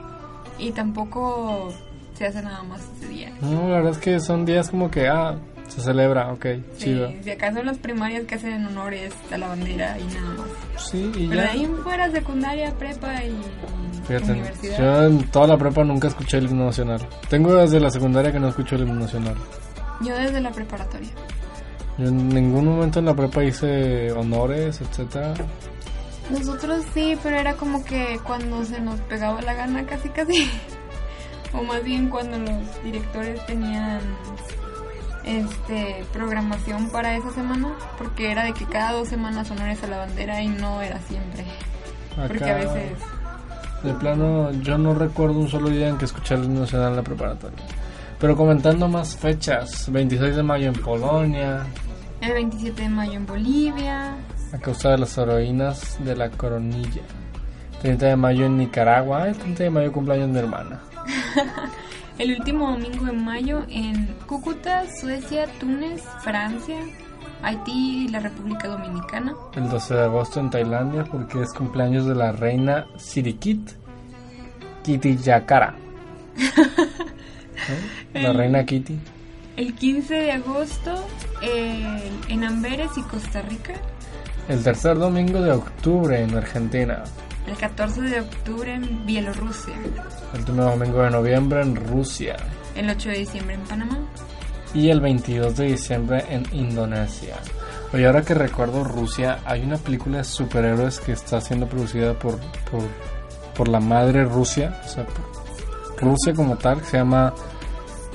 Y 0.60 0.72
tampoco 0.72 1.74
se 2.16 2.26
hace 2.28 2.42
nada 2.42 2.64
más 2.64 2.82
ese 2.98 3.08
día. 3.10 3.32
no, 3.42 3.70
la 3.70 3.76
verdad 3.78 3.92
es 3.92 3.98
que 4.00 4.20
son 4.20 4.46
días 4.46 4.70
como 4.70 4.90
que, 4.90 5.08
ah, 5.08 5.36
se 5.68 5.82
celebra, 5.82 6.32
ok, 6.32 6.46
chido. 6.78 7.10
Sí, 7.10 7.20
si 7.24 7.32
acaso 7.32 7.64
las 7.64 7.78
primarias 7.80 8.24
que 8.26 8.36
hacen 8.36 8.54
en 8.54 8.68
honores 8.68 9.14
a 9.32 9.38
la 9.38 9.48
bandera 9.48 9.98
y 10.00 10.04
nada 10.14 10.30
más. 10.38 10.48
Sí, 10.90 11.12
y 11.16 11.28
Pero 11.28 11.42
de 11.42 11.48
ya. 11.48 11.52
ahí 11.54 11.64
en 11.64 11.78
fuera, 11.78 12.12
secundaria, 12.12 12.72
prepa 12.78 13.24
y 13.24 13.36
Fíjate, 14.08 14.32
universidad. 14.34 14.78
yo 14.78 15.04
en 15.08 15.24
toda 15.32 15.48
la 15.48 15.58
prepa 15.58 15.84
nunca 15.84 16.08
escuché 16.08 16.38
el 16.38 16.46
himno 16.46 16.66
nacional. 16.66 17.00
Tengo 17.30 17.56
desde 17.56 17.80
la 17.80 17.90
secundaria 17.90 18.32
que 18.32 18.40
no 18.40 18.50
escucho 18.50 18.76
el 18.76 18.82
himno 18.84 18.96
nacional. 19.02 19.36
Yo 20.02 20.16
desde 20.16 20.40
la 20.40 20.52
preparatoria. 20.52 21.10
Yo 21.98 22.08
en 22.10 22.30
ningún 22.30 22.66
momento 22.66 23.00
en 23.00 23.06
la 23.06 23.16
prepa 23.16 23.44
hice 23.44 24.12
honores, 24.12 24.80
etcétera. 24.82 25.34
Nosotros 26.30 26.84
sí, 26.94 27.18
pero 27.24 27.38
era 27.40 27.54
como 27.54 27.84
que 27.84 28.20
cuando 28.24 28.64
se 28.66 28.80
nos 28.82 29.00
pegaba 29.02 29.42
la 29.42 29.54
gana 29.54 29.86
casi 29.86 30.10
casi. 30.10 30.50
o 31.58 31.64
más 31.64 31.84
bien 31.84 32.10
cuando 32.10 32.38
los 32.38 32.84
directores 32.84 33.46
tenían 33.46 34.00
este 35.24 36.06
programación 36.14 36.90
para 36.90 37.16
esa 37.18 37.32
semana 37.32 37.70
porque 37.98 38.32
era 38.32 38.44
de 38.44 38.54
que 38.54 38.66
cada 38.66 38.92
dos 38.94 39.08
semanas 39.08 39.50
honores 39.50 39.84
a 39.84 39.88
la 39.88 39.98
bandera 39.98 40.42
y 40.42 40.48
no 40.50 40.82
era 40.82 41.00
siempre 41.02 41.44
porque 42.16 42.44
a 42.44 42.56
Acá, 42.58 42.74
veces 42.74 43.00
De 43.84 43.94
plano, 43.94 44.52
yo 44.62 44.78
no 44.78 44.94
recuerdo 44.94 45.40
un 45.40 45.50
solo 45.50 45.70
día 45.70 45.88
en 45.90 45.98
que 45.98 46.06
escuché 46.06 46.36
el 46.36 46.54
nacional 46.54 46.92
en 46.92 46.96
la 46.98 47.04
preparatoria. 47.04 47.58
Pero 48.20 48.36
comentando 48.38 48.88
más 48.88 49.16
fechas, 49.16 49.92
26 49.92 50.36
de 50.38 50.44
mayo 50.44 50.68
en 50.68 50.74
Polonia, 50.82 51.66
el 52.22 52.34
27 52.34 52.82
de 52.84 52.90
mayo 52.90 53.14
en 53.14 53.26
Bolivia 53.26 54.16
a 54.54 54.58
causa 54.60 54.92
de 54.92 55.00
las 55.00 55.18
heroínas 55.18 55.98
de 56.04 56.16
la 56.16 56.30
coronilla. 56.30 57.02
30 57.82 58.06
de 58.06 58.16
mayo 58.16 58.46
en 58.46 58.58
Nicaragua, 58.58 59.24
Ay, 59.24 59.34
30 59.34 59.64
de 59.64 59.70
mayo 59.70 59.92
cumpleaños 59.92 60.28
de 60.28 60.34
mi 60.34 60.40
hermana. 60.40 60.80
el 62.18 62.32
último 62.38 62.72
domingo 62.72 63.06
de 63.06 63.12
mayo 63.14 63.64
en 63.70 64.08
Cúcuta 64.28 64.84
Suecia 65.00 65.48
Túnez 65.60 66.02
Francia 66.22 66.78
Haití 67.44 68.06
y 68.06 68.08
la 68.08 68.20
República 68.22 68.68
Dominicana 68.68 69.34
El 69.56 69.70
12 69.70 69.94
de 69.94 70.04
agosto 70.04 70.40
en 70.40 70.50
Tailandia 70.50 71.04
porque 71.04 71.42
es 71.42 71.54
cumpleaños 71.54 72.06
de 72.06 72.16
la 72.16 72.32
reina 72.32 72.86
Sirikit 72.98 73.72
Kitiyakara. 74.84 75.76
¿Eh? 76.38 78.12
La 78.14 78.20
El- 78.32 78.38
reina 78.38 78.66
Kitty. 78.66 78.98
el 79.58 79.74
15 79.74 80.14
de 80.14 80.32
agosto 80.34 81.06
eh, 81.42 82.12
en 82.30 82.44
Amberes 82.44 82.92
y 82.98 83.02
Costa 83.04 83.42
Rica 83.42 83.74
El 84.48 84.64
tercer 84.64 84.98
domingo 84.98 85.42
de 85.42 85.52
octubre 85.52 86.22
en 86.22 86.36
Argentina. 86.36 87.04
El 87.48 87.56
14 87.56 88.02
de 88.02 88.22
octubre 88.22 88.74
en 88.74 89.06
Bielorrusia 89.06 89.76
El 90.34 90.40
último 90.40 90.64
domingo 90.64 91.02
de 91.04 91.12
noviembre 91.12 91.62
en 91.62 91.76
Rusia. 91.76 92.36
el 92.76 92.90
8 92.90 93.10
de 93.10 93.18
diciembre 93.20 93.56
en 93.56 93.62
Panamá 93.62 94.00
Y 94.74 94.90
el 94.90 95.00
22 95.00 95.56
de 95.58 95.66
diciembre 95.66 96.24
en 96.30 96.44
Indonesia. 96.52 97.36
Oye, 97.94 98.06
ahora 98.06 98.24
que 98.24 98.34
recuerdo 98.34 98.84
Rusia, 98.84 99.40
hay 99.46 99.64
una 99.64 99.78
película 99.78 100.18
de 100.18 100.24
superhéroes 100.24 101.00
que 101.00 101.14
está 101.14 101.40
siendo 101.40 101.68
producida 101.68 102.14
por, 102.18 102.40
por, 102.70 102.84
por 103.56 103.68
la 103.70 103.80
madre 103.80 104.26
Rusia, 104.26 104.82
o 104.84 104.88
sea, 104.88 105.06
por 105.06 106.02
Rusia 106.02 106.34
como 106.34 106.58
tal, 106.58 106.80
que 106.80 106.88
se 106.88 106.98
llama 106.98 107.34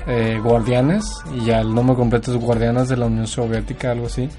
eh, 0.05 0.39
Guardianes, 0.43 1.23
y 1.33 1.45
ya 1.45 1.61
el 1.61 1.73
nombre 1.73 1.95
completo 1.95 2.31
es 2.31 2.37
Guardianes 2.39 2.89
de 2.89 2.97
la 2.97 3.07
Unión 3.07 3.25
Soviética, 3.25 3.91
algo 3.91 4.05
así. 4.05 4.29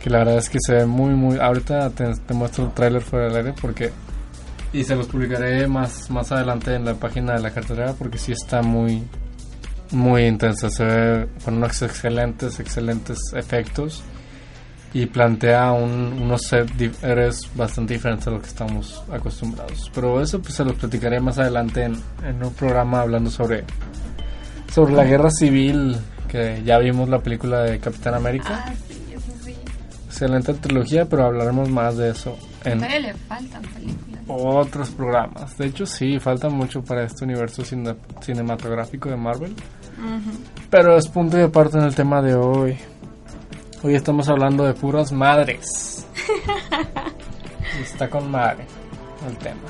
Que 0.00 0.10
la 0.10 0.18
verdad 0.18 0.36
es 0.36 0.48
que 0.48 0.58
se 0.64 0.74
ve 0.74 0.86
muy, 0.86 1.14
muy. 1.14 1.38
Ahorita 1.40 1.90
te, 1.90 2.04
te 2.14 2.34
muestro 2.34 2.66
el 2.66 2.72
tráiler 2.72 3.02
fuera 3.02 3.26
del 3.26 3.36
aire 3.36 3.54
porque. 3.60 3.90
Y 4.72 4.84
se 4.84 4.94
los 4.94 5.06
publicaré 5.06 5.66
más, 5.66 6.10
más 6.10 6.30
adelante 6.30 6.74
en 6.74 6.84
la 6.84 6.94
página 6.94 7.34
de 7.34 7.40
la 7.40 7.50
cartelera 7.50 7.94
porque 7.94 8.18
sí 8.18 8.32
está 8.32 8.60
muy, 8.62 9.02
muy 9.92 10.26
intensa. 10.26 10.68
Se 10.70 10.84
ve 10.84 11.28
con 11.44 11.54
unos 11.56 11.80
excelentes, 11.82 12.60
excelentes 12.60 13.18
efectos 13.34 14.02
y 14.92 15.06
plantea 15.06 15.72
un, 15.72 16.18
unos 16.22 16.42
set 16.42 16.70
di- 16.74 16.90
héroes 17.02 17.48
bastante 17.54 17.94
diferentes 17.94 18.26
a 18.26 18.30
lo 18.30 18.40
que 18.40 18.48
estamos 18.48 19.02
acostumbrados. 19.10 19.90
Pero 19.94 20.20
eso 20.20 20.40
pues 20.40 20.54
se 20.54 20.64
los 20.64 20.74
platicaré 20.74 21.18
más 21.20 21.38
adelante 21.38 21.84
en, 21.84 21.94
en 22.24 22.44
un 22.44 22.52
programa 22.52 23.00
hablando 23.00 23.30
sobre, 23.30 23.64
sobre 24.72 24.92
la 24.94 25.04
guerra 25.04 25.30
civil 25.30 25.96
que 26.28 26.62
ya 26.64 26.78
vimos 26.78 27.08
la 27.08 27.20
película 27.20 27.62
de 27.62 27.78
Capitán 27.80 28.12
América. 28.14 28.64
ah 28.66 28.72
sí 28.86 29.02
eso 29.14 29.32
sí 29.42 29.54
Excelente 30.06 30.52
trilogía, 30.54 31.06
pero 31.06 31.24
hablaremos 31.24 31.70
más 31.70 31.96
de 31.96 32.10
eso 32.10 32.36
en 32.64 32.78
todavía 32.78 33.00
le 33.00 33.14
faltan 33.14 33.62
películas 33.62 34.20
otros 34.28 34.90
programas. 34.90 35.56
De 35.56 35.66
hecho, 35.66 35.86
sí, 35.86 36.18
falta 36.18 36.48
mucho 36.50 36.82
para 36.82 37.04
este 37.04 37.24
universo 37.24 37.62
cine- 37.64 37.96
cinematográfico 38.20 39.08
de 39.08 39.16
Marvel. 39.16 39.54
Pero 40.70 40.96
es 40.96 41.08
punto 41.08 41.38
y 41.38 41.42
aparte 41.42 41.78
en 41.78 41.84
el 41.84 41.94
tema 41.94 42.20
de 42.22 42.34
hoy. 42.34 42.76
Hoy 43.82 43.94
estamos 43.94 44.28
hablando 44.28 44.64
de 44.64 44.74
puras 44.74 45.12
madres. 45.12 46.06
Está 47.82 48.08
con 48.10 48.30
madre 48.30 48.64
el 49.28 49.36
tema. 49.38 49.60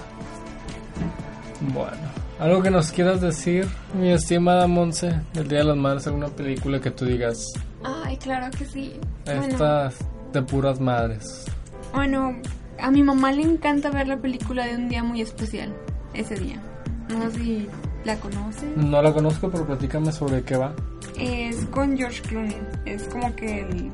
Bueno, 1.73 1.97
algo 2.39 2.63
que 2.63 2.71
nos 2.71 2.91
quieras 2.91 3.21
decir, 3.21 3.67
mi 3.95 4.11
estimada 4.13 4.67
Monse, 4.67 5.21
del 5.35 5.49
Día 5.49 5.59
de 5.59 5.65
las 5.65 5.77
Madres, 5.77 6.07
alguna 6.07 6.29
película 6.29 6.81
que 6.81 6.91
tú 6.91 7.05
digas, 7.05 7.39
ay 7.85 8.17
claro 8.17 8.49
que 8.57 8.65
sí 8.65 8.99
bueno, 9.25 9.43
esta 9.43 9.91
de 10.33 10.43
puras 10.43 10.81
madres. 10.81 11.45
bueno 11.93 12.37
a 12.81 12.91
mi 12.91 13.03
mamá 13.03 13.33
le 13.33 13.43
encanta 13.43 13.91
ver 13.91 14.09
la 14.09 14.17
película 14.19 14.67
de 14.67 14.77
un 14.77 14.89
día 14.89 15.03
muy 15.03 15.21
especial 15.21 15.75
ese 16.15 16.37
día 16.37 16.61
no 17.09 17.31
sé 17.31 17.39
si 17.39 17.69
la 18.05 18.17
conoces 18.21 18.77
No 18.77 19.03
la 19.03 19.13
conozco, 19.13 19.51
pero 19.51 19.67
platícame 19.67 20.13
sobre 20.13 20.43
qué 20.43 20.57
va. 20.57 20.75
Es 21.19 21.65
con 21.67 21.97
George 21.97 22.23
Clooney. 22.23 22.57
Es 22.85 23.05
como 23.05 23.35
que 23.35 23.61
el, 23.61 23.91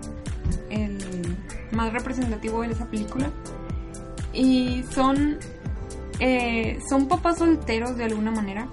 el 0.71 1.37
más 1.73 1.93
representativo 1.93 2.63
de 2.63 2.73
esa 2.73 2.87
película. 2.87 3.31
Y 4.33 4.85
son, 4.91 5.39
eh, 6.21 6.79
son 6.89 7.07
papás 7.07 7.39
solteros 7.39 7.97
de 7.97 8.05
alguna 8.05 8.31
manera. 8.31 8.69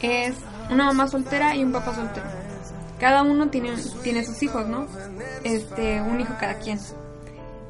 Es 0.00 0.34
una 0.70 0.86
mamá 0.86 1.08
soltera 1.08 1.54
y 1.54 1.64
un 1.64 1.72
papá 1.72 1.94
soltero. 1.94 2.26
Cada 2.98 3.22
uno 3.22 3.48
tiene, 3.48 3.72
tiene 4.02 4.24
sus 4.24 4.42
hijos, 4.42 4.66
¿no? 4.66 4.86
Este, 5.42 6.00
un 6.00 6.20
hijo 6.20 6.34
cada 6.38 6.58
quien. 6.58 6.78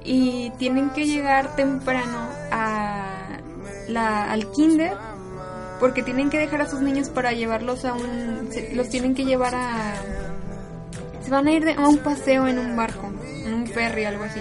Y 0.05 0.51
tienen 0.59 0.91
que 0.91 1.05
llegar 1.07 1.55
temprano 1.57 2.29
a 2.51 3.39
la, 3.89 4.31
al 4.31 4.51
kinder 4.53 4.97
porque 5.79 6.03
tienen 6.03 6.31
que 6.31 6.39
dejar 6.39 6.63
a 6.63 6.69
sus 6.69 6.81
niños 6.81 7.09
para 7.09 7.33
llevarlos 7.33 7.85
a 7.85 7.93
un 7.95 8.49
se- 8.51 8.75
los 8.75 8.89
tienen 8.89 9.15
que 9.15 9.25
llevar 9.25 9.55
a 9.55 9.95
se 11.25 11.31
van 11.31 11.47
a 11.47 11.53
ir 11.53 11.65
de- 11.65 11.73
a 11.75 11.89
un 11.89 11.99
paseo 11.99 12.47
en 12.49 12.59
un 12.59 12.77
barco 12.77 13.11
en 13.45 13.55
un 13.55 13.67
ferry 13.67 14.05
algo 14.05 14.25
así. 14.25 14.41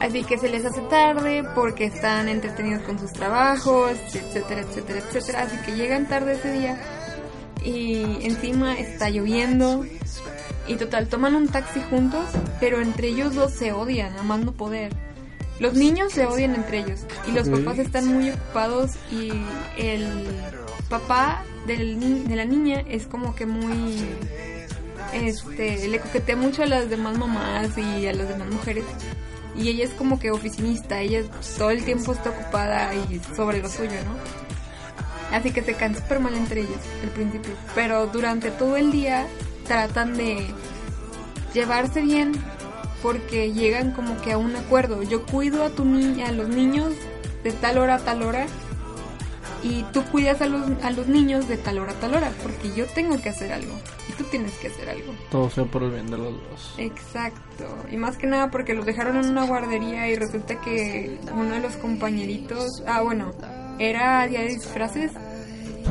Así 0.00 0.22
que 0.24 0.38
se 0.38 0.48
les 0.48 0.64
hace 0.64 0.80
tarde 0.82 1.44
porque 1.54 1.84
están 1.86 2.28
entretenidos 2.28 2.82
con 2.82 2.98
sus 2.98 3.12
trabajos 3.12 3.92
etcétera 4.14 4.60
etcétera 4.62 5.00
etcétera. 5.00 5.42
Así 5.42 5.56
que 5.64 5.72
llegan 5.72 6.06
tarde 6.06 6.34
ese 6.34 6.52
día 6.52 6.80
y 7.64 8.24
encima 8.26 8.74
está 8.78 9.10
lloviendo 9.10 9.84
y 10.68 10.76
total 10.76 11.08
toman 11.08 11.34
un 11.34 11.48
taxi 11.48 11.80
juntos 11.90 12.24
pero 12.60 12.80
entre 12.80 13.08
ellos 13.08 13.34
dos 13.34 13.52
se 13.52 13.72
odian 13.72 14.16
a 14.18 14.22
más 14.22 14.40
no 14.40 14.52
poder. 14.52 14.92
Los 15.60 15.74
niños 15.74 16.12
se 16.12 16.24
odian 16.26 16.54
entre 16.54 16.78
ellos 16.80 17.00
y 17.26 17.32
los 17.32 17.48
papás 17.48 17.78
están 17.80 18.06
muy 18.06 18.30
ocupados 18.30 18.92
y 19.10 19.30
el 19.76 20.06
papá 20.88 21.42
del 21.66 21.98
ni- 21.98 22.22
de 22.22 22.36
la 22.36 22.44
niña 22.44 22.80
es 22.86 23.06
como 23.08 23.34
que 23.34 23.44
muy 23.46 24.04
este 25.12 25.88
le 25.88 26.00
coquetea 26.00 26.36
mucho 26.36 26.62
a 26.62 26.66
las 26.66 26.88
demás 26.90 27.16
mamás 27.18 27.76
y 27.78 28.06
a 28.06 28.12
las 28.12 28.28
demás 28.28 28.48
mujeres. 28.50 28.84
Y 29.56 29.68
ella 29.70 29.84
es 29.84 29.90
como 29.90 30.20
que 30.20 30.30
oficinista, 30.30 31.00
ella 31.00 31.22
todo 31.56 31.70
el 31.70 31.84
tiempo 31.84 32.12
está 32.12 32.30
ocupada 32.30 32.94
y 32.94 33.20
sobre 33.34 33.60
lo 33.60 33.68
suyo, 33.68 33.90
¿no? 34.04 35.36
Así 35.36 35.50
que 35.50 35.62
se 35.62 35.74
caen 35.74 35.94
súper 35.96 36.20
mal 36.20 36.34
entre 36.34 36.60
ellos 36.60 36.78
al 37.02 37.10
principio, 37.10 37.52
pero 37.74 38.06
durante 38.06 38.50
todo 38.52 38.76
el 38.76 38.92
día 38.92 39.26
tratan 39.68 40.16
de 40.16 40.46
llevarse 41.54 42.00
bien 42.00 42.32
porque 43.02 43.52
llegan 43.52 43.92
como 43.92 44.20
que 44.20 44.32
a 44.32 44.38
un 44.38 44.56
acuerdo. 44.56 45.02
Yo 45.02 45.24
cuido 45.24 45.62
a 45.62 45.70
tu 45.70 45.84
niña, 45.84 46.28
a 46.28 46.32
los 46.32 46.48
niños 46.48 46.94
de 47.44 47.52
tal 47.52 47.78
hora 47.78 47.96
a 47.96 47.98
tal 47.98 48.22
hora 48.22 48.46
y 49.62 49.84
tú 49.92 50.02
cuidas 50.04 50.40
a 50.40 50.46
los, 50.46 50.62
a 50.82 50.90
los 50.90 51.06
niños 51.06 51.48
de 51.48 51.56
tal 51.56 51.78
hora 51.78 51.92
a 51.92 51.94
tal 51.96 52.14
hora 52.14 52.32
porque 52.42 52.72
yo 52.74 52.86
tengo 52.86 53.20
que 53.20 53.28
hacer 53.28 53.52
algo 53.52 53.74
y 54.08 54.12
tú 54.12 54.24
tienes 54.24 54.52
que 54.58 54.68
hacer 54.68 54.88
algo. 54.88 55.14
Todo 55.30 55.50
sea 55.50 55.64
por 55.64 55.82
el 55.82 55.90
bien 55.90 56.10
de 56.10 56.18
los 56.18 56.32
dos. 56.32 56.74
Exacto. 56.78 57.66
Y 57.90 57.96
más 57.96 58.16
que 58.16 58.26
nada 58.26 58.50
porque 58.50 58.74
los 58.74 58.86
dejaron 58.86 59.16
en 59.16 59.30
una 59.30 59.44
guardería 59.44 60.08
y 60.08 60.16
resulta 60.16 60.60
que 60.60 61.18
uno 61.32 61.54
de 61.54 61.60
los 61.60 61.76
compañeritos, 61.76 62.82
ah 62.86 63.02
bueno, 63.02 63.32
era 63.78 64.26
día 64.26 64.40
de 64.40 64.48
disfraces. 64.48 65.12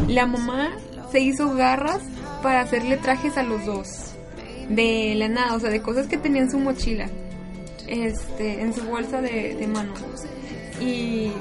La 0.07 0.25
mamá 0.25 0.77
se 1.11 1.19
hizo 1.19 1.53
garras 1.53 2.01
para 2.41 2.62
hacerle 2.62 2.97
trajes 2.97 3.38
a 3.38 3.43
los 3.43 3.65
dos. 3.65 4.13
De 4.69 5.13
la 5.15 5.30
nada, 5.30 5.56
o 5.56 5.60
sea, 5.60 5.69
de 5.69 5.82
cosas 5.82 6.08
que 6.08 6.17
tenía 6.17 6.41
en 6.41 6.52
su 6.52 6.60
mochila. 6.60 7.10
Este, 7.88 8.62
en 8.62 8.73
su 8.73 8.84
bolsa 8.84 9.21
de, 9.21 9.56
de 9.56 9.67
mano. 9.67 9.93
Y 10.82 11.32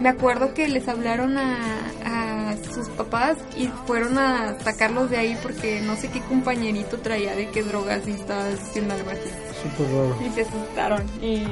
me 0.00 0.08
acuerdo 0.08 0.54
que 0.54 0.68
les 0.68 0.88
hablaron 0.88 1.36
a, 1.36 1.56
a 2.04 2.56
sus 2.72 2.88
papás 2.90 3.36
y 3.56 3.66
fueron 3.86 4.18
a 4.18 4.58
sacarlos 4.60 5.10
de 5.10 5.16
ahí 5.18 5.36
porque 5.42 5.80
no 5.80 5.96
sé 5.96 6.08
qué 6.08 6.20
compañerito 6.20 6.98
traía 6.98 7.34
de 7.34 7.48
qué 7.50 7.62
drogas 7.62 8.06
y 8.06 8.12
estaba 8.12 8.48
haciendo 8.48 8.94
algo 8.94 9.10
así. 9.10 9.30
Raro. 9.78 10.16
Y 10.24 10.30
se 10.34 10.42
asustaron 10.42 11.02
y, 11.20 11.44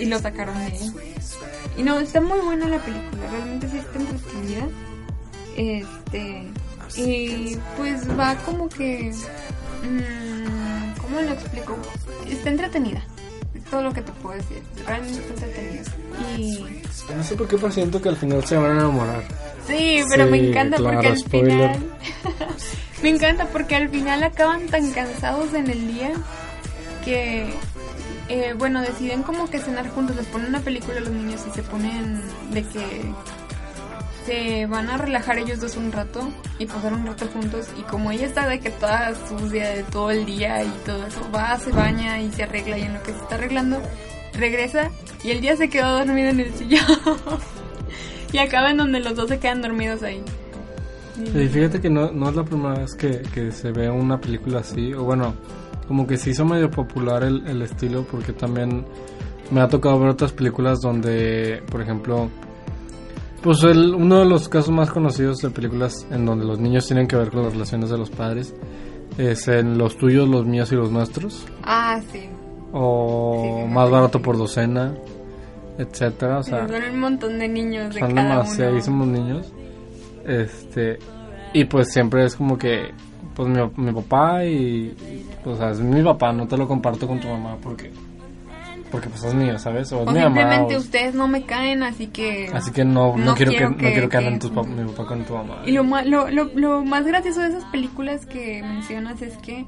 y 0.00 0.06
lo 0.06 0.18
sacaron 0.18 0.56
de 0.58 0.64
ahí. 0.64 0.92
Y 1.78 1.82
no, 1.82 1.98
está 1.98 2.20
muy 2.20 2.38
buena 2.40 2.68
la 2.68 2.78
película, 2.78 3.30
realmente 3.30 3.68
sí 3.68 3.78
está 3.78 3.98
entretenida. 3.98 4.68
Este, 5.56 6.46
y 6.96 7.56
pues 7.76 8.08
va 8.18 8.36
como 8.44 8.68
que... 8.68 9.12
mm, 9.82 11.00
¿Cómo 11.00 11.20
lo 11.20 11.32
explico? 11.32 11.76
Está 12.28 12.50
entretenida. 12.50 13.02
Es 13.54 13.64
todo 13.64 13.82
lo 13.82 13.92
que 13.92 14.02
te 14.02 14.12
puedo 14.12 14.36
decir. 14.36 14.62
Realmente 14.86 15.20
está 15.20 15.46
entretenida. 15.46 15.82
Y 16.38 16.82
No 17.16 17.22
sé 17.24 17.34
por 17.36 17.48
qué 17.48 17.58
presiento 17.58 18.00
que 18.00 18.08
al 18.08 18.16
final 18.16 18.44
se 18.44 18.56
van 18.56 18.70
a 18.70 18.80
enamorar. 18.80 19.22
Sí, 19.66 20.02
pero 20.10 20.26
me 20.26 20.48
encanta 20.48 20.76
porque 20.78 21.06
al 21.08 21.18
spoiler. 21.18 21.74
final 21.76 21.92
Me 23.02 23.08
encanta 23.10 23.46
porque 23.46 23.74
al 23.76 23.88
final 23.88 24.22
acaban 24.22 24.66
tan 24.68 24.90
cansados 24.92 25.52
en 25.54 25.68
el 25.70 25.92
día 25.92 26.12
que, 27.04 27.52
eh, 28.28 28.54
bueno, 28.56 28.80
deciden 28.80 29.22
como 29.24 29.50
que 29.50 29.58
cenar 29.58 29.88
juntos, 29.90 30.14
les 30.16 30.26
ponen 30.26 30.48
una 30.48 30.60
película 30.60 30.98
a 30.98 31.00
los 31.00 31.10
niños 31.10 31.40
y 31.50 31.54
se 31.54 31.62
ponen 31.64 32.22
de 32.52 32.62
que 32.62 33.02
se 34.26 34.66
van 34.66 34.88
a 34.88 34.96
relajar 34.96 35.38
ellos 35.38 35.60
dos 35.60 35.76
un 35.76 35.92
rato 35.92 36.28
y 36.58 36.66
pasar 36.66 36.92
un 36.92 37.06
rato 37.06 37.26
juntos 37.32 37.68
y 37.78 37.82
como 37.82 38.10
ella 38.10 38.26
está 38.26 38.48
de 38.48 38.60
que 38.60 38.70
toda 38.70 39.14
sucia 39.28 39.70
de 39.70 39.82
todo 39.84 40.10
el 40.10 40.24
día 40.24 40.62
y 40.62 40.70
todo 40.84 41.06
eso, 41.06 41.20
va, 41.34 41.58
se 41.58 41.70
baña 41.72 42.20
y 42.20 42.30
se 42.32 42.44
arregla 42.44 42.78
y 42.78 42.82
en 42.82 42.94
lo 42.94 43.02
que 43.02 43.12
se 43.12 43.18
está 43.18 43.34
arreglando 43.34 43.80
regresa 44.34 44.90
y 45.22 45.30
el 45.30 45.40
día 45.40 45.56
se 45.56 45.68
quedó 45.68 45.98
dormido 45.98 46.30
en 46.30 46.40
el 46.40 46.52
sillón 46.54 46.84
y 48.32 48.38
acaba 48.38 48.70
en 48.70 48.78
donde 48.78 49.00
los 49.00 49.14
dos 49.14 49.28
se 49.28 49.38
quedan 49.38 49.62
dormidos 49.62 50.02
ahí. 50.02 50.22
Y 51.16 51.46
fíjate 51.46 51.80
que 51.80 51.90
no, 51.90 52.10
no 52.10 52.30
es 52.30 52.36
la 52.36 52.44
primera 52.44 52.78
vez 52.80 52.94
que, 52.94 53.22
que 53.34 53.52
se 53.52 53.70
ve 53.70 53.90
una 53.90 54.18
película 54.18 54.60
así, 54.60 54.94
o 54.94 55.04
bueno, 55.04 55.34
como 55.86 56.06
que 56.06 56.16
se 56.16 56.30
hizo 56.30 56.44
medio 56.44 56.70
popular 56.70 57.22
el, 57.22 57.46
el 57.46 57.62
estilo 57.62 58.04
porque 58.10 58.32
también 58.32 58.84
me 59.50 59.60
ha 59.60 59.68
tocado 59.68 59.98
ver 60.00 60.08
otras 60.08 60.32
películas 60.32 60.80
donde, 60.80 61.62
por 61.70 61.82
ejemplo, 61.82 62.30
pues 63.42 63.62
el, 63.64 63.94
uno 63.94 64.20
de 64.20 64.24
los 64.26 64.48
casos 64.48 64.70
más 64.70 64.90
conocidos 64.90 65.38
de 65.38 65.50
películas 65.50 66.06
en 66.10 66.24
donde 66.26 66.44
los 66.44 66.58
niños 66.60 66.86
tienen 66.86 67.06
que 67.06 67.16
ver 67.16 67.30
con 67.30 67.42
las 67.42 67.52
relaciones 67.52 67.90
de 67.90 67.98
los 67.98 68.10
padres 68.10 68.54
es 69.18 69.46
en 69.48 69.76
Los 69.76 69.96
tuyos, 69.98 70.28
los 70.28 70.46
míos 70.46 70.72
y 70.72 70.76
los 70.76 70.90
nuestros, 70.90 71.44
Ah, 71.64 72.00
sí. 72.12 72.28
o 72.72 73.66
Más 73.66 73.90
barato 73.90 74.22
por 74.22 74.38
docena, 74.38 74.94
etcétera, 75.78 76.38
o 76.38 76.42
sea, 76.42 76.66
Son 76.66 76.82
un 76.94 77.00
montón 77.00 77.38
de 77.38 77.48
niños 77.48 77.94
de 77.94 78.00
son 78.00 78.14
demasiadísimos 78.14 79.06
niños. 79.08 79.52
Este, 80.26 80.98
y 81.52 81.64
pues 81.64 81.92
siempre 81.92 82.24
es 82.24 82.36
como 82.36 82.56
que, 82.56 82.90
pues 83.34 83.48
mi, 83.48 83.58
mi 83.76 83.92
papá 83.92 84.44
y, 84.44 84.54
y, 84.56 85.26
pues, 85.42 85.56
o 85.56 85.58
sea, 85.58 85.70
es 85.70 85.80
mi 85.80 86.02
papá, 86.02 86.32
no 86.32 86.46
te 86.46 86.56
lo 86.56 86.66
comparto 86.68 87.06
con 87.06 87.20
tu 87.20 87.28
mamá 87.28 87.56
porque, 87.62 87.90
porque 88.92 89.08
pues 89.08 89.24
es 89.24 89.34
mío, 89.34 89.58
¿sabes? 89.58 89.90
O 89.92 90.02
es 90.02 90.08
O 90.08 90.12
mi 90.12 90.20
mamá. 90.20 90.36
simplemente 90.36 90.76
o- 90.76 90.78
ustedes 90.78 91.14
no 91.14 91.26
me 91.26 91.42
caen, 91.44 91.82
así 91.82 92.06
que... 92.08 92.48
así 92.54 92.70
que 92.70 92.84
no, 92.84 93.16
no, 93.16 93.24
no 93.24 93.34
quiero, 93.34 93.50
que, 93.50 93.56
quiero 93.56 93.70
no 93.72 93.76
que- 93.78 93.92
quiero 93.92 94.08
que 94.08 94.16
anden 94.18 94.34
que- 94.34 94.38
tus 94.40 94.52
pap- 94.52 94.66
mi 94.66 94.88
papá 94.92 95.06
con 95.08 95.24
tu 95.24 95.34
mamá. 95.34 95.62
Y 95.66 95.72
lo, 95.72 95.82
lo, 95.82 96.30
lo, 96.30 96.44
lo 96.54 96.84
más 96.84 97.04
gracioso 97.06 97.40
de 97.40 97.48
esas 97.48 97.64
películas 97.72 98.26
que 98.26 98.62
mencionas 98.62 99.20
es 99.22 99.36
que 99.38 99.64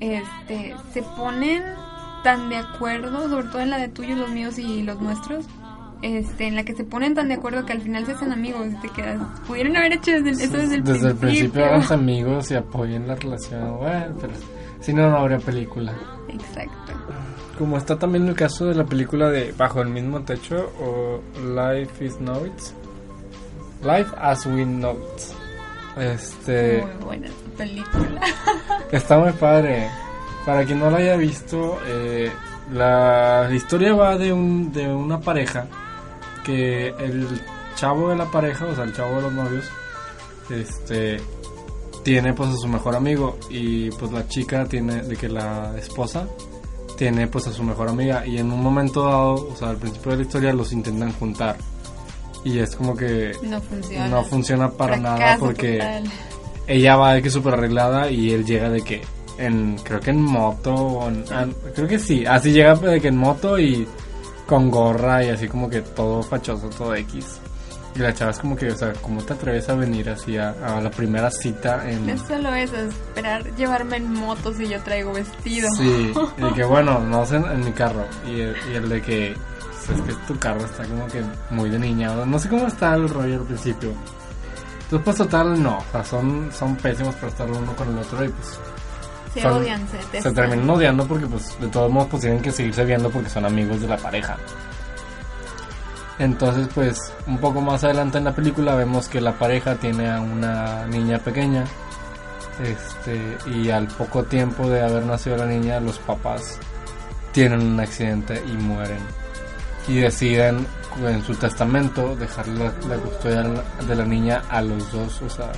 este 0.00 0.74
se 0.92 1.02
ponen 1.02 1.62
tan 2.24 2.48
de 2.48 2.56
acuerdo, 2.56 3.28
sobre 3.28 3.48
todo 3.48 3.60
en 3.60 3.70
la 3.70 3.78
de 3.78 3.88
tuyos, 3.88 4.16
los 4.18 4.30
míos 4.30 4.58
y 4.58 4.82
los 4.82 5.00
nuestros, 5.00 5.44
este, 6.02 6.46
en 6.46 6.56
la 6.56 6.64
que 6.64 6.74
se 6.74 6.84
ponen 6.84 7.14
tan 7.14 7.28
de 7.28 7.34
acuerdo 7.34 7.64
que 7.66 7.72
al 7.72 7.80
final 7.80 8.06
se 8.06 8.12
hacen 8.12 8.32
amigos 8.32 8.66
y 8.72 8.80
te 8.80 8.88
quedas. 8.88 9.20
Pudieron 9.46 9.76
haber 9.76 9.94
hecho 9.94 10.10
desde, 10.12 10.44
eso 10.44 10.56
desde 10.56 10.76
el 10.76 10.84
Desde 10.84 11.08
el 11.10 11.16
principio 11.16 11.18
principio. 11.18 11.64
háganse 11.64 11.94
amigos 11.94 12.50
y 12.50 12.54
apoyen 12.54 13.06
la 13.08 13.14
relación. 13.16 13.76
Bueno, 13.78 14.14
pero 14.20 14.32
si 14.80 14.92
no, 14.92 15.08
no 15.10 15.16
habría 15.18 15.38
película. 15.38 15.92
Exacto. 16.28 16.91
Como 17.58 17.76
está 17.76 17.98
también 17.98 18.28
el 18.28 18.34
caso 18.34 18.66
de 18.66 18.74
la 18.74 18.84
película 18.84 19.28
de 19.28 19.52
Bajo 19.52 19.82
el 19.82 19.88
mismo 19.88 20.22
techo 20.22 20.72
o 20.80 21.20
Life 21.40 22.04
is 22.04 22.20
Notes. 22.20 22.74
Life 23.82 24.10
as 24.16 24.46
we 24.46 24.64
know 24.64 24.92
it. 24.92 26.00
Este 26.00 26.82
Muy 26.82 27.04
buena 27.04 27.28
película. 27.56 28.20
está 28.92 29.18
muy 29.18 29.32
padre. 29.32 29.88
Para 30.46 30.64
quien 30.64 30.80
no 30.80 30.90
la 30.90 30.98
haya 30.98 31.16
visto, 31.16 31.78
eh, 31.86 32.30
la 32.72 33.48
historia 33.52 33.94
va 33.94 34.16
de 34.16 34.32
un 34.32 34.72
de 34.72 34.88
una 34.88 35.20
pareja 35.20 35.66
que 36.44 36.88
el 36.88 37.28
chavo 37.76 38.08
de 38.08 38.16
la 38.16 38.30
pareja, 38.30 38.66
o 38.66 38.74
sea, 38.74 38.84
el 38.84 38.94
chavo 38.94 39.16
de 39.16 39.22
los 39.22 39.32
novios, 39.32 39.70
este 40.50 41.20
tiene 42.02 42.32
pues 42.32 42.50
a 42.50 42.56
su 42.56 42.68
mejor 42.68 42.96
amigo 42.96 43.38
y 43.48 43.90
pues 43.92 44.10
la 44.10 44.26
chica 44.26 44.64
tiene 44.64 45.02
de 45.02 45.16
que 45.16 45.28
la 45.28 45.76
esposa 45.78 46.26
tiene 46.96 47.26
pues 47.26 47.46
a 47.46 47.52
su 47.52 47.62
mejor 47.62 47.88
amiga 47.88 48.26
y 48.26 48.38
en 48.38 48.50
un 48.52 48.62
momento 48.62 49.04
dado, 49.04 49.34
o 49.52 49.56
sea, 49.56 49.70
al 49.70 49.76
principio 49.76 50.12
de 50.12 50.18
la 50.18 50.22
historia 50.24 50.52
los 50.52 50.72
intentan 50.72 51.12
juntar 51.12 51.56
y 52.44 52.58
es 52.58 52.74
como 52.76 52.96
que 52.96 53.32
No 53.42 53.60
funciona. 53.60 54.08
no 54.08 54.24
funciona 54.24 54.70
para 54.70 54.96
nada 54.96 55.36
porque 55.38 55.74
total. 55.78 56.04
ella 56.66 56.96
va 56.96 57.14
de 57.14 57.22
que 57.22 57.30
súper 57.30 57.54
arreglada 57.54 58.10
y 58.10 58.30
él 58.32 58.44
llega 58.44 58.68
de 58.68 58.82
que 58.82 59.02
en 59.38 59.76
creo 59.82 60.00
que 60.00 60.10
en 60.10 60.20
moto 60.22 60.74
o 60.74 61.08
en- 61.08 61.24
ah, 61.32 61.46
creo 61.74 61.88
que 61.88 61.98
sí 61.98 62.24
así 62.26 62.52
llega 62.52 62.74
de 62.74 63.00
que 63.00 63.08
en 63.08 63.16
moto 63.16 63.58
y 63.58 63.86
con 64.46 64.70
gorra 64.70 65.24
y 65.24 65.28
así 65.30 65.48
como 65.48 65.70
que 65.70 65.80
todo 65.82 66.22
fachoso 66.22 66.68
todo 66.68 66.94
X 66.96 67.40
y 67.94 67.98
la 67.98 68.14
chava 68.14 68.30
es 68.30 68.38
como 68.38 68.56
que 68.56 68.70
o 68.70 68.74
sea 68.76 68.92
cómo 69.02 69.22
te 69.22 69.34
atreves 69.34 69.68
a 69.68 69.74
venir 69.74 70.08
así 70.08 70.36
a, 70.38 70.54
a 70.64 70.80
la 70.80 70.90
primera 70.90 71.30
cita 71.30 71.88
en 71.90 72.06
No 72.06 72.12
es 72.14 72.20
solo 72.22 72.54
eso, 72.54 72.76
esperar 72.76 73.44
llevarme 73.56 73.96
en 73.98 74.12
moto 74.14 74.52
si 74.54 74.66
yo 74.68 74.80
traigo 74.82 75.12
vestido. 75.12 75.68
sí 75.76 76.12
y 76.38 76.54
que 76.54 76.64
bueno 76.64 76.98
no 77.00 77.24
sé 77.26 77.36
en, 77.36 77.44
en 77.46 77.64
mi 77.64 77.72
carro. 77.72 78.04
Y 78.26 78.40
el, 78.40 78.56
y 78.72 78.74
el 78.76 78.88
de 78.88 79.02
que 79.02 79.36
pues, 79.86 79.98
es 79.98 80.04
que 80.06 80.14
tu 80.26 80.38
carro 80.38 80.64
está 80.64 80.84
como 80.86 81.06
que 81.08 81.22
muy 81.50 81.68
de 81.68 81.78
niña 81.78 82.14
no 82.24 82.38
sé 82.38 82.48
cómo 82.48 82.66
está 82.66 82.94
el 82.94 83.08
rollo 83.08 83.40
al 83.40 83.44
principio. 83.46 83.90
Entonces 84.84 85.04
pues 85.04 85.16
total 85.16 85.62
no. 85.62 85.78
O 85.78 85.84
sea 85.92 86.04
son 86.04 86.50
son 86.52 86.76
pésimos 86.76 87.14
para 87.16 87.28
estar 87.28 87.50
uno 87.50 87.74
con 87.76 87.88
el 87.90 87.98
otro 87.98 88.24
y 88.24 88.28
pues 88.28 88.58
se 89.34 89.40
son- 89.42 89.52
odian, 89.54 89.86
se 90.10 90.20
se 90.22 90.32
terminan 90.32 90.68
odiando 90.70 91.06
porque 91.06 91.26
pues 91.26 91.58
de 91.60 91.68
todos 91.68 91.90
modos 91.90 92.08
pues 92.10 92.22
tienen 92.22 92.40
que 92.40 92.50
seguirse 92.52 92.84
viendo 92.84 93.10
porque 93.10 93.28
son 93.30 93.44
amigos 93.46 93.80
de 93.80 93.88
la 93.88 93.96
pareja. 93.96 94.36
Entonces 96.22 96.68
pues 96.72 97.12
un 97.26 97.38
poco 97.38 97.60
más 97.60 97.82
adelante 97.82 98.18
en 98.18 98.24
la 98.24 98.32
película 98.32 98.76
vemos 98.76 99.08
que 99.08 99.20
la 99.20 99.36
pareja 99.36 99.74
tiene 99.74 100.08
a 100.08 100.20
una 100.20 100.86
niña 100.86 101.18
pequeña 101.18 101.64
este 102.62 103.36
y 103.46 103.70
al 103.70 103.88
poco 103.88 104.22
tiempo 104.22 104.68
de 104.68 104.82
haber 104.82 105.04
nacido 105.04 105.36
la 105.38 105.46
niña 105.46 105.80
los 105.80 105.98
papás 105.98 106.60
tienen 107.32 107.60
un 107.60 107.80
accidente 107.80 108.40
y 108.46 108.52
mueren 108.52 109.00
y 109.88 109.96
deciden 109.96 110.64
en 111.04 111.24
su 111.24 111.34
testamento 111.34 112.14
dejarle 112.14 112.66
la, 112.66 112.72
la 112.88 113.02
custodia 113.02 113.42
de 113.88 113.94
la 113.96 114.04
niña 114.04 114.42
a 114.48 114.62
los 114.62 114.92
dos, 114.92 115.22
o 115.22 115.28
sea, 115.28 115.50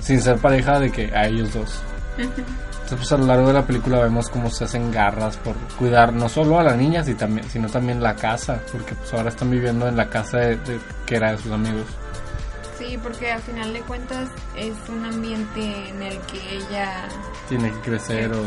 sin 0.00 0.20
ser 0.20 0.38
pareja 0.38 0.80
de 0.80 0.90
que 0.90 1.14
a 1.14 1.28
ellos 1.28 1.54
dos. 1.54 1.80
Entonces, 2.90 3.06
pues 3.08 3.12
a 3.12 3.18
lo 3.22 3.26
largo 3.26 3.48
de 3.48 3.52
la 3.52 3.66
película 3.66 3.98
vemos 4.00 4.30
cómo 4.30 4.48
se 4.48 4.64
hacen 4.64 4.90
garras 4.90 5.36
por 5.36 5.54
cuidar 5.78 6.10
no 6.14 6.26
solo 6.26 6.58
a 6.58 6.62
la 6.62 6.74
niña, 6.74 7.04
si 7.04 7.14
también, 7.14 7.46
sino 7.50 7.68
también 7.68 8.02
la 8.02 8.16
casa, 8.16 8.62
porque 8.72 8.94
pues 8.94 9.12
ahora 9.12 9.28
están 9.28 9.50
viviendo 9.50 9.86
en 9.86 9.94
la 9.94 10.08
casa 10.08 10.38
de, 10.38 10.56
de- 10.56 10.80
que 11.04 11.16
era 11.16 11.32
de 11.32 11.36
sus 11.38 11.52
amigos. 11.52 11.84
Sí, 12.78 12.98
porque 13.02 13.30
a 13.30 13.38
final 13.40 13.74
de 13.74 13.80
cuentas 13.82 14.30
es 14.56 14.72
un 14.88 15.04
ambiente 15.04 15.88
en 15.90 16.02
el 16.02 16.18
que 16.20 16.56
ella... 16.56 17.08
Tiene 17.50 17.70
que 17.72 17.80
crecer 17.80 18.32
o 18.32 18.44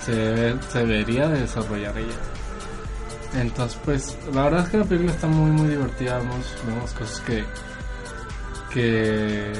se, 0.00 0.12
debe- 0.12 0.58
se 0.70 0.78
debería 0.78 1.28
de 1.28 1.40
desarrollar 1.40 1.98
ella. 1.98 2.14
Entonces, 3.34 3.78
pues 3.84 4.16
la 4.32 4.44
verdad 4.44 4.64
es 4.64 4.68
que 4.70 4.78
la 4.78 4.84
película 4.84 5.12
está 5.12 5.26
muy, 5.26 5.50
muy 5.50 5.68
divertida. 5.68 6.16
Vemos, 6.16 6.54
vemos 6.66 6.92
cosas 6.92 7.20
que. 7.20 7.44
que. 8.70 9.52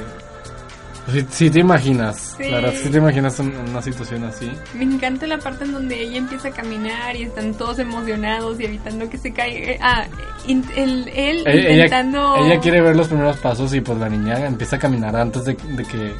Si, 1.11 1.25
si 1.29 1.49
te 1.49 1.59
imaginas, 1.59 2.35
Sí. 2.37 2.45
si 2.83 2.89
te 2.89 2.97
imaginas 2.97 3.37
una 3.39 3.81
situación 3.81 4.23
así. 4.23 4.51
Me 4.73 4.83
encanta 4.85 5.27
la 5.27 5.37
parte 5.37 5.65
en 5.65 5.73
donde 5.73 6.01
ella 6.01 6.17
empieza 6.17 6.47
a 6.47 6.51
caminar 6.51 7.15
y 7.15 7.23
están 7.23 7.53
todos 7.55 7.79
emocionados 7.79 8.59
y 8.59 8.65
evitando 8.65 9.09
que 9.09 9.17
se 9.17 9.33
caiga. 9.33 9.71
Eh, 9.71 9.79
Ah, 9.81 10.05
in- 10.47 10.63
el, 10.75 11.07
él 11.09 11.43
Ella, 11.45 11.51
ella- 11.51 11.71
intentando... 11.85 12.35
ella 12.45 12.59
quiere 12.59 12.81
ver 12.81 12.95
los 12.95 13.07
primeros 13.07 13.37
pasos 13.37 13.73
y 13.73 13.81
pues 13.81 13.97
la 13.99 14.07
niña 14.09 14.45
empieza 14.45 14.77
a 14.77 14.79
caminar 14.79 15.15
antes 15.15 15.43
de, 15.45 15.53
de 15.75 15.83
que. 15.83 16.13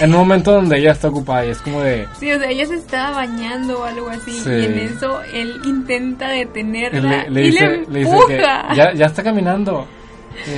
En 0.00 0.10
un 0.12 0.18
momento 0.18 0.50
donde 0.52 0.78
ella 0.78 0.90
está 0.90 1.08
ocupada 1.08 1.46
y 1.46 1.50
es 1.50 1.58
como 1.62 1.80
de. 1.80 2.06
Sí, 2.20 2.30
o 2.32 2.38
sea, 2.38 2.50
ella 2.50 2.66
se 2.66 2.74
estaba 2.74 3.12
bañando 3.16 3.80
o 3.80 3.84
algo 3.84 4.10
así 4.10 4.32
Sí. 4.32 4.50
y 4.50 4.64
en 4.66 4.78
eso 4.80 5.22
él 5.32 5.60
intenta 5.64 6.28
detenerla 6.28 7.24
Le, 7.24 7.30
le 7.30 7.40
y 7.42 7.50
dice, 7.52 7.66
le 7.68 7.86
le 7.88 7.98
dice 8.00 8.16
que 8.28 8.38
ya, 8.76 8.92
ya 8.94 9.06
está 9.06 9.22
caminando. 9.22 9.86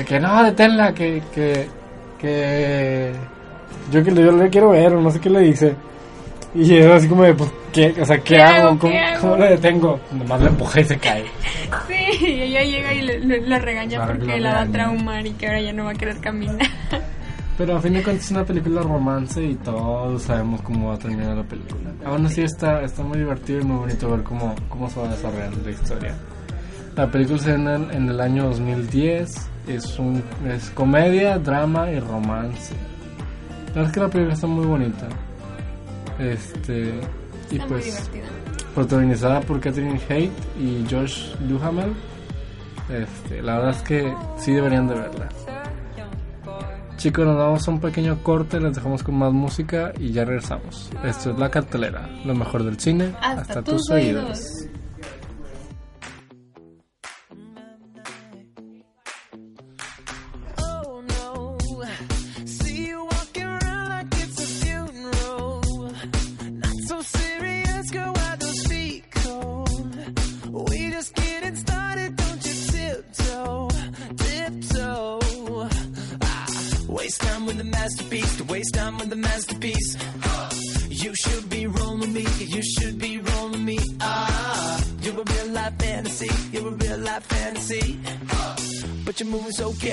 Y 0.01 0.03
que 0.05 0.19
no, 0.19 0.43
deténla, 0.43 0.93
que, 0.95 1.23
que, 1.33 1.69
que 2.19 3.13
yo 3.91 4.03
que 4.05 4.11
le, 4.11 4.23
yo 4.23 4.33
le 4.33 4.49
quiero 4.51 4.71
ver, 4.71 4.93
o 4.95 5.01
no 5.01 5.11
sé 5.11 5.21
qué 5.21 5.31
le 5.31 5.41
dice. 5.41 5.75
Y 6.55 6.75
es 6.77 6.87
así 6.87 7.09
como 7.09 7.23
de, 7.25 7.35
pues, 7.35 7.51
¿qué? 7.73 7.95
O 8.01 8.05
sea, 8.07 8.17
¿qué, 8.19 8.37
¿Qué 8.37 8.43
hago? 8.43 8.69
hago? 8.69 8.79
¿Cómo, 8.79 8.93
¿Qué 8.93 8.99
hago? 8.99 9.21
cómo 9.21 9.37
le 9.37 9.49
detengo? 9.51 10.01
Nomás 10.13 10.41
le 10.41 10.49
empuja 10.49 10.81
y 10.81 10.85
se 10.85 10.99
cae. 10.99 11.25
Sí, 11.87 12.27
y 12.27 12.41
ella 12.43 12.63
llega 12.63 12.95
y 12.95 13.03
le, 13.03 13.19
le- 13.21 13.41
la 13.47 13.59
regaña 13.59 13.97
Claro 13.99 14.15
porque 14.19 14.41
la 14.41 14.51
la 14.51 14.55
va 14.57 14.61
a 14.63 14.67
traumar 14.67 15.27
y 15.27 15.33
que 15.33 15.47
ahora 15.47 15.61
ya 15.61 15.73
no 15.73 15.85
va 15.85 15.91
a 15.91 15.95
querer 15.95 16.19
caminar. 16.21 16.57
Pero 17.59 17.77
a 17.77 17.81
fin 17.81 17.93
de 17.95 18.03
cuentas 18.05 18.25
es 18.27 18.31
una 18.31 18.45
película 18.45 18.83
romance 18.83 19.43
y 19.43 19.55
todos 19.57 20.23
sabemos 20.23 20.63
cómo 20.63 20.89
va 20.89 20.95
a 20.95 20.99
terminar 20.99 21.37
la 21.37 21.43
película. 21.43 21.91
Aún 22.05 22.25
así 22.25 22.43
está, 22.43 22.83
está 22.83 23.03
muy 23.03 23.19
divertido 23.19 23.61
y 23.61 23.65
muy 23.65 23.79
bonito 23.79 24.09
ver 24.11 24.23
cómo, 24.23 24.55
cómo 24.69 24.89
se 24.89 25.01
va 25.01 25.09
desarrollando 25.09 25.59
la 25.65 25.71
historia. 25.73 26.15
La 26.95 27.07
película 27.11 27.39
se 27.39 27.55
en 27.55 27.67
el, 27.67 27.91
en 27.91 28.09
el 28.09 28.21
año 28.21 28.45
2010, 28.45 29.51
es, 29.69 29.99
un, 29.99 30.23
es 30.49 30.71
comedia, 30.71 31.37
drama 31.39 31.91
y 31.91 31.99
romance. 31.99 32.75
La 33.69 33.75
verdad 33.75 33.87
es 33.87 33.93
que 33.93 34.01
la 34.01 34.09
película 34.09 34.35
está 34.35 34.47
muy 34.47 34.67
bonita. 34.67 35.09
Este. 36.19 37.01
Y 37.51 37.59
pues. 37.61 38.11
Protagonizada 38.75 39.41
por 39.41 39.61
Catherine 39.61 40.01
Haight 40.09 40.33
y 40.61 40.85
Josh 40.91 41.35
Duhamel. 41.49 41.93
Este, 42.89 43.43
la 43.43 43.57
verdad 43.57 43.71
es 43.71 43.83
que 43.83 44.15
sí 44.37 44.53
deberían 44.53 44.89
de 44.89 44.95
verla. 44.95 45.29
Chicos, 46.97 47.25
nos 47.25 47.39
damos 47.39 47.69
un 47.69 47.81
pequeño 47.81 48.23
corte, 48.25 48.59
les 48.59 48.75
dejamos 48.75 49.05
con 49.05 49.17
más 49.17 49.33
música 49.33 49.93
y 50.01 50.11
ya 50.11 50.25
regresamos. 50.25 50.91
Esto 51.05 51.31
es 51.31 51.39
La 51.39 51.49
Cartelera, 51.49 52.09
lo 52.25 52.35
mejor 52.35 52.65
del 52.65 52.81
cine, 52.81 53.15
hasta, 53.21 53.63
tus, 53.63 53.89
oídos. 53.91 54.58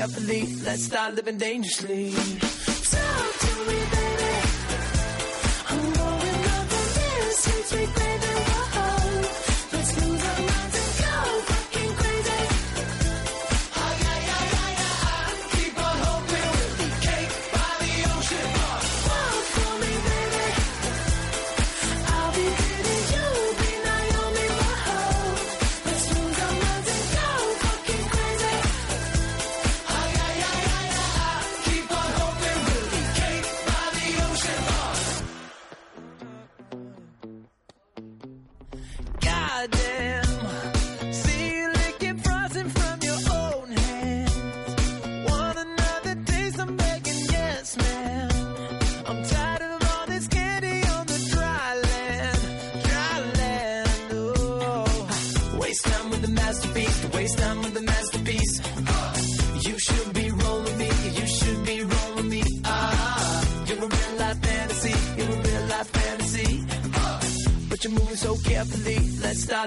Let's 0.08 0.84
start 0.84 1.15
living 1.15 1.38
dangerously. 1.39 2.13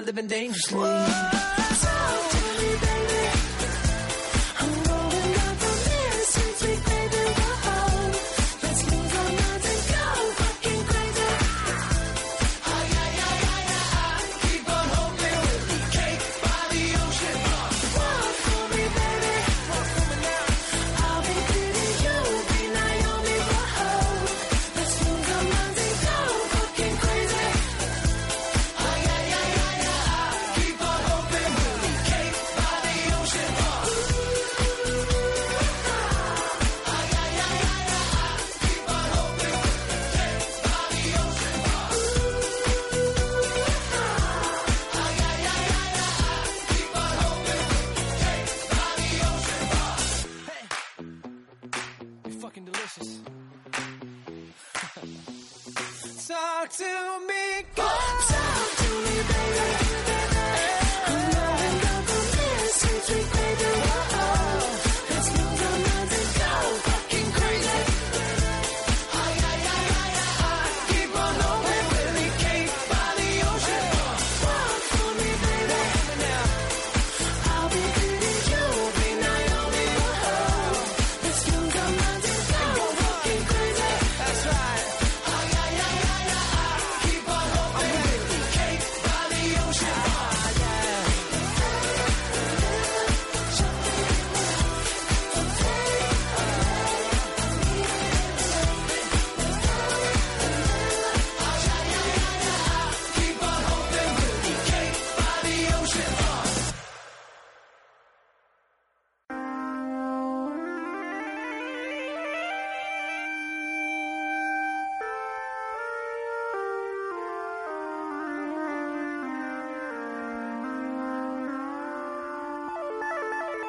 living 0.09 0.27
dangerously. 0.27 0.98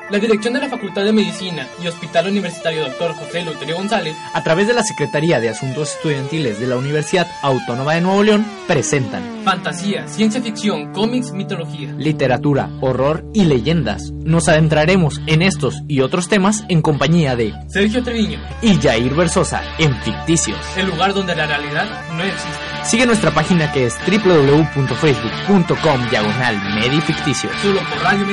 La 0.10 0.18
dirección 0.18 0.56
de 0.56 0.60
la 0.60 0.70
Facultad 0.70 1.04
de 1.04 1.14
Medicina 1.14 1.68
y 1.84 1.88
Hospital 1.88 2.30
Universitario 2.30 2.84
Dr. 2.86 3.14
José 3.14 3.44
Luterio 3.44 3.76
González, 3.76 4.16
a 4.34 4.44
través 4.44 4.68
de 4.68 4.74
la 4.74 4.82
Secretaría 4.82 5.40
de 5.40 5.50
Asuntos 5.50 5.94
Estudiantiles 5.94 6.60
de 6.60 6.66
la 6.66 6.78
Universidad 6.78 7.28
Autónoma 7.44 7.94
de 7.94 8.02
Nuevo 8.02 8.24
León, 8.24 8.44
presentan 8.68 9.22
Fantasía, 9.44 10.08
ciencia 10.08 10.42
ficción, 10.42 10.92
cómics, 10.94 11.32
mitología, 11.32 11.94
literatura, 11.94 12.72
horror 12.82 13.24
y 13.36 13.46
leyendas. 13.46 14.12
Nos 14.12 14.50
adentraremos 14.50 15.22
en 15.28 15.44
estos 15.44 15.84
y 15.88 16.02
otros 16.02 16.28
temas 16.28 16.66
en 16.70 16.82
compañía 16.82 17.36
de 17.36 17.54
Sergio 17.68 18.04
Treviño 18.04 18.40
y 18.64 18.82
Jair 18.82 19.14
Versosa 19.14 19.62
en 19.78 19.96
Ficticios, 20.02 20.60
el 20.76 20.88
lugar 20.88 21.14
donde 21.14 21.36
la 21.36 21.46
realidad 21.46 21.88
no 22.16 22.24
existe. 22.24 22.70
Sigue 22.84 23.06
nuestra 23.06 23.32
página 23.32 23.72
que 23.72 23.86
es 23.86 23.96
www.facebook.com 24.08 26.10
diagonal 26.10 26.76
medificticio. 26.76 27.50
Solo 27.62 27.80
por 27.82 28.02
Radio 28.02 28.26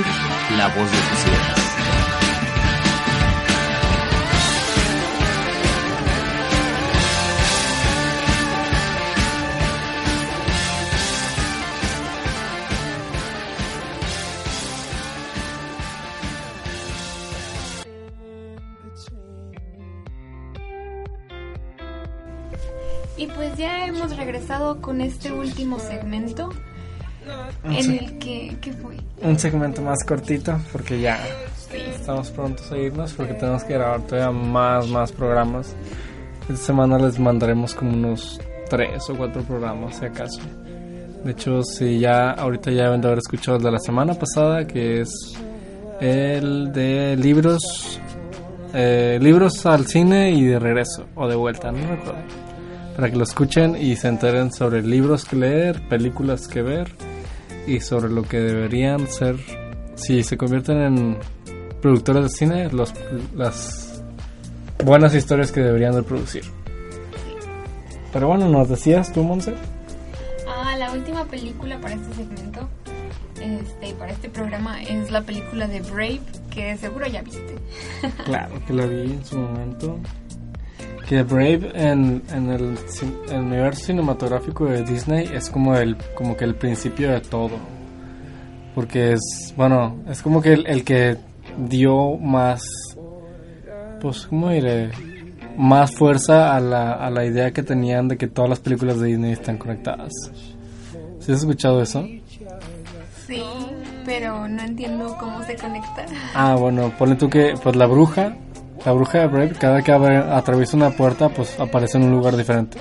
La 0.56 0.68
voz 0.68 0.90
de 0.90 0.96
sus 0.96 1.26
ideas. 1.26 1.65
con 24.80 25.00
este 25.02 25.32
último 25.32 25.78
segmento 25.78 26.48
un 27.64 27.72
en 27.72 27.82
se 27.82 27.96
el 27.98 28.18
que 28.18 28.56
¿qué 28.60 28.72
fue 28.72 28.96
un 29.20 29.38
segmento 29.38 29.82
más 29.82 30.02
cortito 30.04 30.58
porque 30.72 31.00
ya 31.00 31.18
sí. 31.70 31.76
estamos 31.94 32.30
prontos 32.30 32.70
a 32.72 32.78
irnos 32.78 33.12
porque 33.12 33.34
tenemos 33.34 33.64
que 33.64 33.74
grabar 33.74 34.00
todavía 34.02 34.30
más 34.30 34.88
más 34.88 35.12
programas. 35.12 35.74
Esta 36.48 36.66
semana 36.66 36.98
les 36.98 37.18
mandaremos 37.18 37.74
como 37.74 37.92
unos 37.92 38.40
tres 38.70 39.10
o 39.10 39.16
cuatro 39.16 39.42
programas 39.42 39.96
si 39.96 40.06
acaso. 40.06 40.40
De 41.24 41.32
hecho 41.32 41.62
si 41.62 41.98
ya 41.98 42.30
ahorita 42.30 42.70
ya 42.70 42.84
deben 42.84 43.00
de 43.02 43.08
haber 43.08 43.18
escuchado 43.18 43.58
el 43.58 43.62
de 43.62 43.72
la 43.72 43.78
semana 43.78 44.14
pasada 44.14 44.66
que 44.66 45.02
es 45.02 45.10
el 46.00 46.72
de 46.72 47.16
libros 47.16 48.00
eh, 48.72 49.18
libros 49.20 49.66
al 49.66 49.86
cine 49.86 50.30
y 50.30 50.44
de 50.44 50.58
regreso 50.58 51.06
o 51.14 51.28
de 51.28 51.36
vuelta 51.36 51.70
no 51.72 51.88
recuerdo. 51.88 52.45
Para 52.96 53.10
que 53.10 53.16
lo 53.16 53.24
escuchen 53.24 53.76
y 53.76 53.94
se 53.94 54.08
enteren 54.08 54.50
sobre 54.50 54.82
libros 54.82 55.26
que 55.26 55.36
leer, 55.36 55.86
películas 55.86 56.48
que 56.48 56.62
ver 56.62 56.90
y 57.66 57.80
sobre 57.80 58.10
lo 58.10 58.22
que 58.22 58.40
deberían 58.40 59.06
ser, 59.06 59.36
si 59.96 60.22
se 60.22 60.38
convierten 60.38 60.78
en 60.78 61.18
productores 61.82 62.22
de 62.22 62.28
cine, 62.30 62.70
los, 62.70 62.94
las 63.34 64.02
buenas 64.82 65.14
historias 65.14 65.52
que 65.52 65.60
deberían 65.60 65.94
de 65.94 66.02
producir. 66.02 66.44
Pero 68.14 68.28
bueno, 68.28 68.48
nos 68.48 68.68
decías 68.70 69.12
tú, 69.12 69.22
Monse. 69.22 69.54
Ah, 70.48 70.74
la 70.78 70.90
última 70.90 71.26
película 71.26 71.78
para 71.78 71.96
este 71.96 72.14
segmento, 72.14 72.66
este, 73.42 73.94
para 73.98 74.12
este 74.12 74.30
programa, 74.30 74.82
es 74.82 75.10
la 75.10 75.20
película 75.20 75.68
de 75.68 75.80
Brave, 75.82 76.20
que 76.50 76.78
seguro 76.78 77.06
ya 77.06 77.20
viste. 77.20 77.58
Claro 78.24 78.54
que 78.66 78.72
la 78.72 78.86
vi 78.86 79.12
en 79.12 79.24
su 79.24 79.36
momento. 79.36 79.98
Que 81.08 81.22
Brave 81.22 81.70
en, 81.74 82.22
en 82.32 82.50
el, 82.50 82.76
universo 83.32 83.86
cinematográfico 83.86 84.66
de 84.66 84.82
Disney 84.82 85.30
es 85.32 85.48
como 85.50 85.76
el, 85.76 85.96
como 86.14 86.36
que 86.36 86.44
el 86.44 86.56
principio 86.56 87.12
de 87.12 87.20
todo. 87.20 87.56
Porque 88.74 89.12
es, 89.12 89.54
bueno, 89.56 89.98
es 90.08 90.20
como 90.20 90.42
que 90.42 90.52
el, 90.52 90.66
el 90.66 90.84
que 90.84 91.16
dio 91.56 92.16
más, 92.16 92.62
pues, 94.00 94.26
¿cómo 94.26 94.50
diré? 94.50 94.90
Más 95.56 95.94
fuerza 95.94 96.54
a 96.54 96.60
la, 96.60 96.92
a 96.92 97.10
la 97.10 97.24
idea 97.24 97.52
que 97.52 97.62
tenían 97.62 98.08
de 98.08 98.16
que 98.16 98.26
todas 98.26 98.50
las 98.50 98.60
películas 98.60 98.98
de 98.98 99.06
Disney 99.06 99.32
están 99.32 99.58
conectadas. 99.58 100.12
¿Sí 101.20 101.32
has 101.32 101.38
escuchado 101.38 101.80
eso? 101.80 102.06
Sí, 103.26 103.42
pero 104.04 104.46
no 104.48 104.62
entiendo 104.62 105.16
cómo 105.18 105.42
se 105.44 105.56
conecta. 105.56 106.06
Ah, 106.34 106.54
bueno, 106.54 106.92
ponle 106.96 107.16
tú 107.16 107.28
que, 107.28 107.54
pues 107.60 107.74
la 107.74 107.86
bruja, 107.86 108.36
la 108.86 108.92
bruja 108.92 109.18
de 109.18 109.26
Brave, 109.26 109.52
cada 109.58 109.82
que 109.82 109.92
abre- 109.92 110.16
atraviesa 110.32 110.76
una 110.76 110.90
puerta, 110.90 111.28
pues 111.28 111.58
aparece 111.60 111.98
en 111.98 112.04
un 112.04 112.12
lugar 112.12 112.36
diferente. 112.36 112.78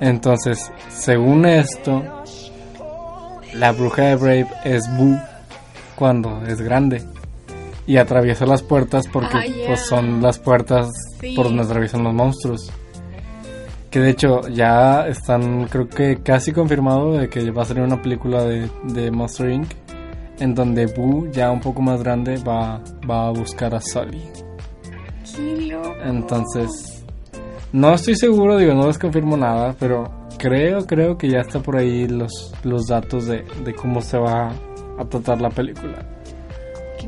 Entonces, 0.00 0.70
según 0.88 1.46
esto, 1.46 2.02
la 3.54 3.72
bruja 3.72 4.02
de 4.02 4.16
Brave 4.16 4.46
es 4.64 4.82
Boo 4.96 5.18
cuando 5.96 6.42
es 6.46 6.60
grande. 6.60 7.02
Y 7.86 7.96
atraviesa 7.96 8.46
las 8.46 8.62
puertas 8.62 9.06
porque 9.08 9.36
Ah, 9.36 9.44
pues 9.66 9.80
son 9.86 10.22
las 10.22 10.38
puertas 10.38 10.88
Sí. 11.20 11.34
por 11.34 11.46
donde 11.46 11.62
atraviesan 11.64 12.04
los 12.04 12.14
monstruos. 12.14 12.70
Que 13.90 13.98
de 13.98 14.10
hecho 14.10 14.46
ya 14.48 15.06
están, 15.08 15.66
creo 15.66 15.88
que 15.88 16.22
casi 16.22 16.52
confirmado 16.52 17.12
de 17.14 17.28
que 17.28 17.50
va 17.50 17.62
a 17.62 17.64
salir 17.64 17.82
una 17.82 18.00
película 18.00 18.44
de, 18.44 18.70
de 18.84 19.10
Monster 19.10 19.50
Inc. 19.50 19.70
En 20.38 20.54
donde 20.54 20.86
Boo, 20.86 21.30
ya 21.32 21.50
un 21.50 21.60
poco 21.60 21.82
más 21.82 22.00
grande, 22.02 22.36
va, 22.38 22.80
va 23.08 23.26
a 23.26 23.30
buscar 23.30 23.74
a 23.74 23.80
Sully. 23.80 24.22
Entonces, 26.04 27.04
no 27.72 27.94
estoy 27.94 28.16
seguro, 28.16 28.56
digo, 28.56 28.74
no 28.74 28.86
les 28.86 28.98
confirmo 28.98 29.36
nada, 29.36 29.74
pero 29.78 30.10
creo, 30.38 30.86
creo 30.86 31.16
que 31.18 31.28
ya 31.28 31.40
está 31.40 31.60
por 31.60 31.76
ahí 31.76 32.08
los, 32.08 32.52
los 32.64 32.86
datos 32.86 33.26
de, 33.26 33.44
de 33.64 33.74
cómo 33.74 34.00
se 34.00 34.18
va 34.18 34.52
a 34.98 35.04
tratar 35.04 35.40
la 35.40 35.50
película. 35.50 35.98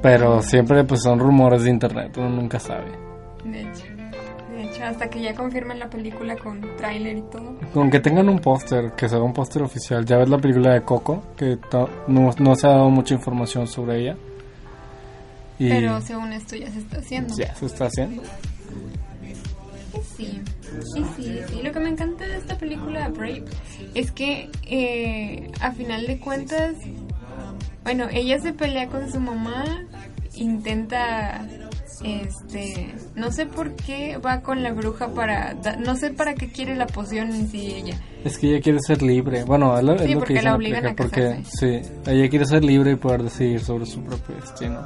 Pero 0.00 0.42
siempre 0.42 0.84
pues 0.84 1.02
son 1.02 1.18
rumores 1.18 1.62
de 1.64 1.70
internet, 1.70 2.16
uno 2.16 2.28
nunca 2.28 2.58
sabe. 2.58 2.90
De 3.44 3.60
hecho, 3.60 3.84
de 4.50 4.64
hecho, 4.64 4.84
hasta 4.84 5.08
que 5.08 5.20
ya 5.22 5.34
confirmen 5.34 5.78
la 5.78 5.88
película 5.88 6.36
con 6.36 6.60
tráiler 6.76 7.18
y 7.18 7.22
todo. 7.22 7.54
Con 7.72 7.90
que 7.90 8.00
tengan 8.00 8.28
un 8.28 8.38
póster, 8.38 8.92
que 8.96 9.08
sea 9.08 9.20
un 9.20 9.32
póster 9.32 9.62
oficial. 9.62 10.04
Ya 10.04 10.18
ves 10.18 10.28
la 10.28 10.38
película 10.38 10.74
de 10.74 10.82
Coco, 10.82 11.22
que 11.36 11.58
no, 12.08 12.30
no 12.38 12.56
se 12.56 12.66
ha 12.66 12.70
dado 12.70 12.90
mucha 12.90 13.14
información 13.14 13.66
sobre 13.66 14.00
ella. 14.00 14.16
Y 15.58 15.68
Pero 15.68 16.00
según 16.00 16.32
esto 16.32 16.56
ya 16.56 16.70
se 16.70 16.78
está 16.80 16.98
haciendo. 16.98 17.34
ya 17.36 17.54
se 17.54 17.66
está 17.66 17.86
haciendo. 17.86 18.22
Sí, 20.16 20.40
sí, 20.94 21.04
sí, 21.16 21.40
sí. 21.48 21.62
Lo 21.62 21.72
que 21.72 21.80
me 21.80 21.88
encanta 21.90 22.26
de 22.26 22.36
esta 22.38 22.56
película 22.56 23.08
Brave 23.08 23.44
es 23.94 24.10
que 24.12 24.50
eh, 24.66 25.50
a 25.60 25.72
final 25.72 26.06
de 26.06 26.18
cuentas, 26.18 26.74
bueno, 27.84 28.08
ella 28.10 28.38
se 28.40 28.52
pelea 28.52 28.88
con 28.88 29.10
su 29.10 29.20
mamá, 29.20 29.64
intenta, 30.36 31.46
este, 32.04 32.94
no 33.16 33.30
sé 33.32 33.46
por 33.46 33.74
qué 33.74 34.16
va 34.18 34.40
con 34.40 34.62
la 34.62 34.72
bruja 34.72 35.08
para, 35.08 35.54
da- 35.54 35.76
no 35.76 35.96
sé 35.96 36.10
para 36.10 36.34
qué 36.34 36.48
quiere 36.48 36.74
la 36.74 36.86
poción 36.86 37.30
en 37.34 37.48
sí 37.50 37.74
ella. 37.74 37.96
Es 38.24 38.38
que 38.38 38.48
ella 38.50 38.60
quiere 38.62 38.78
ser 38.80 39.02
libre. 39.02 39.44
Bueno, 39.44 39.76
es 39.76 39.84
lo, 39.84 39.94
es 39.94 40.02
Sí, 40.02 40.12
lo 40.14 40.18
porque 40.20 40.34
que 40.34 40.42
la 40.42 40.54
obligan 40.54 40.86
a 40.86 40.94
Porque, 40.94 41.42
sí, 41.44 41.80
ella 42.06 42.28
quiere 42.30 42.46
ser 42.46 42.64
libre 42.64 42.92
y 42.92 42.96
poder 42.96 43.24
decidir 43.24 43.60
sobre 43.60 43.84
su 43.86 44.00
propio 44.02 44.36
destino. 44.36 44.80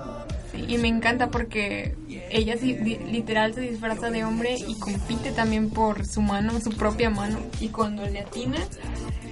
Sí, 0.57 0.65
y 0.75 0.79
me 0.79 0.89
encanta 0.89 1.29
porque 1.29 1.95
ella 2.31 2.57
sí, 2.59 2.73
di- 2.75 2.99
literal 3.11 3.55
se 3.55 3.61
disfraza 3.61 4.11
de 4.11 4.25
hombre 4.25 4.57
y 4.67 4.75
compite 4.79 5.31
también 5.33 5.71
por 5.71 6.05
su 6.07 6.23
mano, 6.23 6.59
su 6.61 6.71
propia 6.71 7.11
mano. 7.11 7.39
Y 7.61 7.69
cuando 7.69 8.05
le 8.07 8.21
atina, 8.21 8.59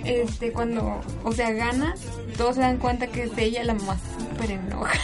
este, 0.05 0.53
cuando, 0.53 1.01
o 1.25 1.33
sea, 1.33 1.51
gana, 1.53 1.95
todos 2.37 2.57
se 2.57 2.61
dan 2.61 2.77
cuenta 2.79 3.07
que 3.07 3.25
es 3.25 3.31
ella 3.37 3.65
la 3.65 3.75
más 3.75 3.99
súper 4.19 4.51
enoja. 4.53 4.99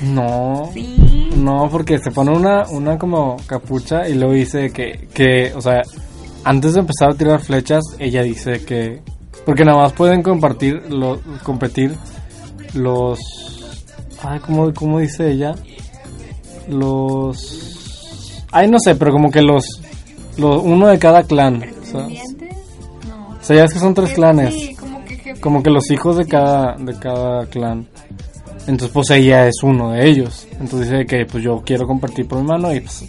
No. 0.00 0.70
Sí. 0.74 1.30
No, 1.36 1.68
porque 1.70 1.98
se 1.98 2.10
pone 2.10 2.30
una, 2.32 2.66
una 2.68 2.98
como 2.98 3.36
capucha 3.46 4.08
y 4.08 4.14
luego 4.14 4.32
dice 4.32 4.70
que, 4.70 5.08
que, 5.14 5.52
o 5.54 5.60
sea, 5.60 5.82
antes 6.44 6.74
de 6.74 6.80
empezar 6.80 7.10
a 7.10 7.14
tirar 7.14 7.40
flechas, 7.40 7.82
ella 7.98 8.22
dice 8.22 8.64
que... 8.64 9.00
Porque 9.44 9.64
nada 9.64 9.82
más 9.82 9.92
pueden 9.92 10.22
compartir, 10.22 10.82
lo, 10.90 11.20
competir 11.42 11.94
los... 12.74 13.18
Ay, 14.26 14.40
¿cómo, 14.40 14.72
¿cómo 14.72 14.98
dice 15.00 15.30
ella? 15.30 15.54
Los... 16.68 18.42
Ay, 18.50 18.68
no 18.68 18.78
sé, 18.78 18.94
pero 18.94 19.12
como 19.12 19.30
que 19.30 19.42
los... 19.42 19.64
los 20.38 20.62
uno 20.62 20.88
de 20.88 20.98
cada 20.98 21.22
clan. 21.24 21.60
¿Pretendientes? 21.60 22.56
No. 23.08 23.28
o 23.28 23.42
sea, 23.42 23.56
ya 23.56 23.64
es 23.64 23.72
que 23.72 23.78
son 23.78 23.94
tres 23.94 24.10
Eh, 24.10 24.14
clanes. 24.14 24.54
Sí, 24.54 24.74
como 24.74 25.04
que. 25.04 25.34
Como 25.40 25.62
que 25.62 25.70
los 25.70 25.90
hijos 25.90 26.16
de 26.16 26.26
cada, 26.26 26.74
de 26.76 26.98
cada 26.98 27.46
clan. 27.46 27.86
Entonces, 28.66 28.90
pues 28.92 29.10
ella 29.10 29.46
es 29.46 29.62
uno 29.62 29.90
de 29.90 30.08
ellos. 30.08 30.46
Entonces 30.52 30.88
dice 30.90 31.06
que 31.06 31.26
pues 31.26 31.44
yo 31.44 31.62
quiero 31.64 31.86
compartir 31.86 32.26
por 32.26 32.38
mi 32.38 32.46
mano 32.46 32.72
y 32.74 32.80
pues 32.80 33.04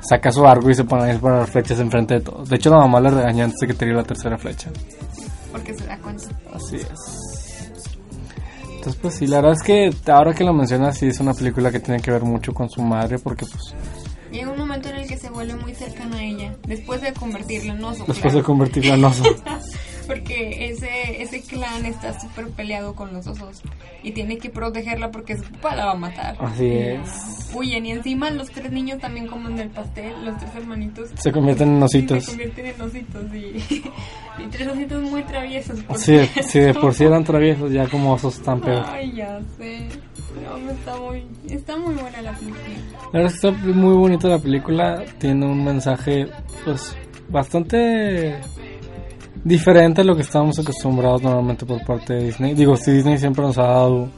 saca 0.00 0.30
su 0.30 0.46
arco 0.46 0.70
y 0.70 0.74
se 0.74 0.84
pone 0.84 1.04
a 1.04 1.06
disparar 1.12 1.46
flechas 1.48 1.80
enfrente 1.80 2.14
de 2.14 2.20
todos. 2.20 2.48
De 2.48 2.54
hecho, 2.54 2.70
la 2.70 2.78
mamá 2.78 3.00
le 3.00 3.10
regaña 3.10 3.44
antes 3.44 3.58
de 3.60 3.66
que 3.66 3.74
tire 3.74 3.92
la 3.94 4.04
tercera 4.04 4.38
flecha. 4.38 4.70
Porque 5.50 5.74
se 5.74 5.86
da 5.86 5.98
cuenta. 5.98 6.28
Así 6.54 6.76
es. 6.76 7.35
Entonces, 8.86 9.02
pues 9.02 9.14
sí, 9.14 9.26
la 9.26 9.38
verdad 9.38 9.54
es 9.54 9.62
que 9.64 10.12
ahora 10.12 10.32
que 10.32 10.44
lo 10.44 10.52
mencionas, 10.52 10.96
sí 10.96 11.06
es 11.06 11.18
una 11.18 11.34
película 11.34 11.72
que 11.72 11.80
tiene 11.80 12.00
que 12.00 12.12
ver 12.12 12.22
mucho 12.22 12.54
con 12.54 12.70
su 12.70 12.80
madre 12.82 13.18
porque 13.18 13.44
pues 13.44 13.74
Llega 14.30 14.48
un 14.48 14.58
momento 14.58 14.88
en 14.90 14.96
el 14.98 15.08
que 15.08 15.16
se 15.16 15.28
vuelve 15.28 15.56
muy 15.56 15.74
cercano 15.74 16.14
a 16.14 16.22
ella, 16.22 16.54
después 16.68 17.00
de 17.00 17.12
convertirla 17.12 17.72
en 17.72 17.82
oso. 17.82 18.04
después 18.06 18.22
de 18.22 18.30
claro. 18.30 18.44
convertirla 18.44 18.94
en 18.94 19.04
oso. 19.04 19.24
Porque 20.06 20.70
ese, 20.70 21.22
ese 21.22 21.40
clan 21.42 21.84
está 21.84 22.18
súper 22.18 22.48
peleado 22.50 22.94
con 22.94 23.12
los 23.12 23.26
osos 23.26 23.62
y 24.02 24.12
tiene 24.12 24.38
que 24.38 24.50
protegerla 24.50 25.10
porque 25.10 25.36
su 25.36 25.44
papá 25.44 25.74
la 25.74 25.86
va 25.86 25.92
a 25.92 25.96
matar. 25.96 26.36
Así 26.38 26.66
es. 26.66 27.50
Huyen 27.54 27.86
y 27.86 27.92
encima 27.92 28.30
los 28.30 28.50
tres 28.50 28.70
niños 28.70 29.00
también 29.00 29.26
comen 29.26 29.56
del 29.56 29.70
pastel, 29.70 30.24
los 30.24 30.36
tres 30.38 30.54
hermanitos. 30.54 31.10
Se 31.16 31.32
convierten 31.32 31.76
en 31.76 31.82
ositos. 31.82 32.24
Se 32.24 32.30
convierten 32.30 32.66
en 32.66 32.80
ositos 32.80 33.34
y, 33.34 33.56
y 34.42 34.46
tres 34.50 34.68
ositos 34.68 35.02
muy 35.02 35.22
traviesos. 35.24 35.78
sí, 35.96 36.58
de 36.60 36.74
por 36.74 36.94
sí 36.94 37.04
eran 37.04 37.24
traviesos, 37.24 37.72
ya 37.72 37.88
como 37.88 38.12
osos 38.12 38.40
tan 38.40 38.60
peor. 38.60 38.84
Ay, 38.88 39.12
ya 39.12 39.40
sé. 39.58 39.88
No, 40.44 40.70
está 40.70 40.96
muy, 40.96 41.26
está 41.48 41.76
muy 41.76 41.94
buena 41.94 42.22
la 42.22 42.32
película. 42.32 42.62
La 43.12 43.20
verdad 43.20 43.34
es 43.34 43.40
que 43.40 43.48
está 43.48 43.66
muy 43.72 43.96
bonita 43.96 44.28
la 44.28 44.38
película. 44.38 45.04
Tiene 45.18 45.46
un 45.46 45.64
mensaje, 45.64 46.28
pues, 46.64 46.96
bastante 47.28 48.36
diferente 49.44 50.00
a 50.00 50.04
lo 50.04 50.14
que 50.16 50.22
estábamos 50.22 50.58
acostumbrados 50.58 51.22
normalmente 51.22 51.64
por 51.66 51.84
parte 51.84 52.14
de 52.14 52.24
Disney. 52.24 52.54
Digo, 52.54 52.76
sí, 52.76 52.92
Disney 52.92 53.18
siempre 53.18 53.42
nos 53.44 53.58
ha 53.58 53.62
dado. 53.62 54.08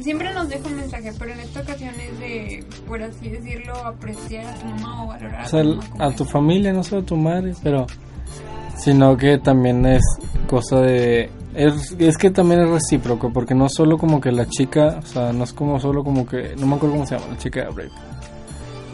Siempre 0.00 0.32
nos 0.32 0.48
deja 0.48 0.66
un 0.66 0.76
mensaje, 0.76 1.12
pero 1.18 1.32
en 1.32 1.40
esta 1.40 1.60
ocasión 1.60 1.94
es 2.00 2.18
de, 2.20 2.64
por 2.86 3.02
así 3.02 3.28
decirlo, 3.28 3.74
apreciar 3.84 4.46
a 4.46 4.54
tu 4.54 4.66
mamá 4.66 5.04
o 5.04 5.08
valorar 5.08 5.40
O 5.40 5.44
a 5.44 5.46
sea, 5.46 5.62
tu 5.62 5.74
mamá. 5.76 5.84
a 5.98 6.10
tu 6.12 6.24
familia, 6.24 6.72
no 6.72 6.82
solo 6.82 7.02
a 7.02 7.04
tu 7.04 7.16
madre, 7.16 7.52
pero. 7.62 7.86
Sino 8.76 9.14
que 9.16 9.36
también 9.38 9.84
es 9.84 10.02
cosa 10.48 10.80
de. 10.80 11.30
Es, 11.54 11.94
es 11.98 12.16
que 12.16 12.30
también 12.30 12.60
es 12.62 12.68
recíproco, 12.70 13.30
porque 13.30 13.54
no 13.54 13.68
solo 13.68 13.98
como 13.98 14.20
que 14.20 14.32
la 14.32 14.46
chica, 14.48 15.00
o 15.02 15.06
sea, 15.06 15.32
no 15.34 15.44
es 15.44 15.52
como 15.52 15.78
solo 15.78 16.02
como 16.02 16.24
que. 16.24 16.54
No 16.58 16.66
me 16.66 16.76
acuerdo 16.76 16.94
cómo 16.94 17.06
se 17.06 17.16
llama, 17.18 17.32
la 17.32 17.36
chica 17.38 17.64
de 17.64 17.70
Brave. 17.70 17.90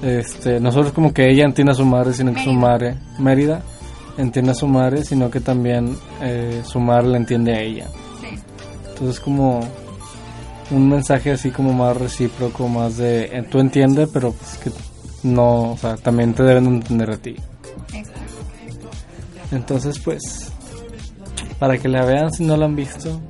Este, 0.03 0.59
no 0.61 0.73
solo 0.73 0.89
es 0.89 0.93
como 0.93 1.13
que 1.15 1.31
ella 1.31 1.45
entiende 1.45 1.73
a 1.73 1.77
su 1.77 1.85
madre, 1.85 2.13
sino 2.15 2.35
que 2.35 2.43
su 2.43 2.53
madre, 2.53 2.97
Mérida, 3.19 3.63
entiende 4.19 4.53
a 4.53 4.55
su 4.55 4.67
madre, 4.67 5.05
sino 5.05 5.31
que 5.31 5.41
también 5.41 5.97
eh, 6.21 6.63
su 6.65 6.81
madre 6.81 7.09
la 7.09 7.17
entiende 7.19 7.55
a 7.55 7.61
ella. 7.61 7.87
Sí. 8.21 8.39
Entonces, 8.89 9.21
como. 9.21 9.61
un 10.71 10.89
mensaje 10.89 11.33
así 11.33 11.51
como 11.51 11.73
más 11.73 11.97
recíproco, 11.97 12.69
más 12.69 12.97
de 12.97 13.25
eh, 13.25 13.43
tú 13.51 13.59
entiendes, 13.61 14.09
pero 14.13 14.33
pues 14.33 14.59
que 14.59 14.71
no, 15.23 15.73
o 15.73 15.77
sea, 15.77 15.97
también 15.97 16.35
te 16.35 16.43
deben 16.43 16.67
entender 16.67 17.11
a 17.11 17.17
ti. 17.17 17.37
Exacto. 17.93 18.21
Entonces, 19.53 19.99
pues, 19.99 20.53
para 21.59 21.79
que 21.79 21.89
la 21.89 22.05
vean 22.05 22.33
si 22.33 22.45
no 22.45 22.57
la 22.57 22.67
han 22.67 22.77
visto, 22.77 23.21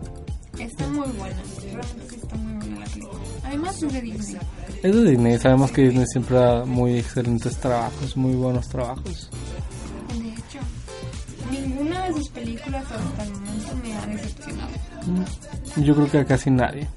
Está 0.58 0.86
muy 0.88 1.06
buena. 1.18 1.36
Realmente 1.62 2.16
está 2.16 2.36
muy 2.36 2.54
buena 2.54 2.80
la 2.80 2.86
película. 2.86 3.20
Además 3.44 3.82
es 3.82 3.92
de 3.92 4.00
Disney. 4.00 4.40
es 4.82 4.94
de 4.94 5.10
Disney. 5.10 5.38
Sabemos 5.38 5.70
que 5.70 5.82
Disney 5.82 6.06
siempre 6.06 6.36
da 6.36 6.64
muy 6.64 6.98
excelentes 6.98 7.56
trabajos, 7.56 8.16
muy 8.16 8.34
buenos 8.34 8.68
trabajos. 8.68 9.30
Películas 12.56 12.84
hasta 12.90 13.22
el 13.24 13.30
momento 13.32 13.74
me 13.82 13.94
ha 13.96 14.06
decepcionado. 14.06 14.70
Yo 15.76 15.94
creo 15.94 16.10
que 16.10 16.18
a 16.18 16.24
casi 16.24 16.50
nadie. 16.50 16.88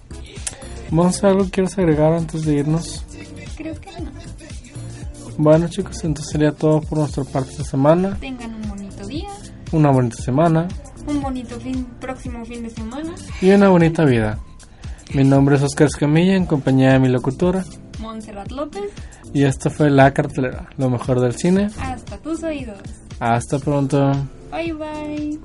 Ver 0.91 1.25
algo 1.25 1.45
quieres 1.51 1.77
agregar 1.77 2.13
antes 2.13 2.43
de 2.45 2.55
irnos. 2.55 3.05
Creo 3.55 3.79
que 3.79 3.91
no. 4.01 4.11
Bueno, 5.37 5.67
chicos, 5.69 6.03
entonces 6.03 6.31
sería 6.31 6.51
todo 6.51 6.81
por 6.81 6.97
nuestra 6.99 7.23
parte 7.23 7.51
esta 7.51 7.63
semana. 7.63 8.17
Tengan 8.19 8.55
un 8.55 8.69
bonito 8.69 9.05
día, 9.07 9.29
Una 9.71 9.91
bonita 9.91 10.15
semana 10.21 10.67
un 11.07 11.21
bonito 11.21 11.59
fin, 11.59 11.85
próximo 11.99 12.45
fin 12.45 12.61
de 12.63 12.69
semana. 12.69 13.13
y 13.41 13.49
una 13.51 13.69
bonita 13.69 14.03
vida. 14.05 14.37
Mi 15.15 15.23
nombre 15.23 15.55
es 15.55 15.63
Oscar 15.63 15.87
Escamilla, 15.87 16.35
en 16.35 16.45
compañía 16.45 16.91
de 16.93 16.99
mi 16.99 17.07
locutora. 17.07 17.63
Montserrat 17.99 18.51
López, 18.51 18.83
Y 19.33 19.43
esto 19.43 19.71
fue 19.71 19.89
La 19.89 20.13
Cartelera, 20.13 20.69
lo 20.77 20.89
mejor 20.89 21.19
del 21.19 21.33
cine. 21.35 21.69
hasta 21.81 22.17
tus 22.17 22.43
oídos. 22.43 22.77
Hasta 23.19 23.57
pronto. 23.59 24.11
Bye 24.49 24.71
bye. 24.73 25.37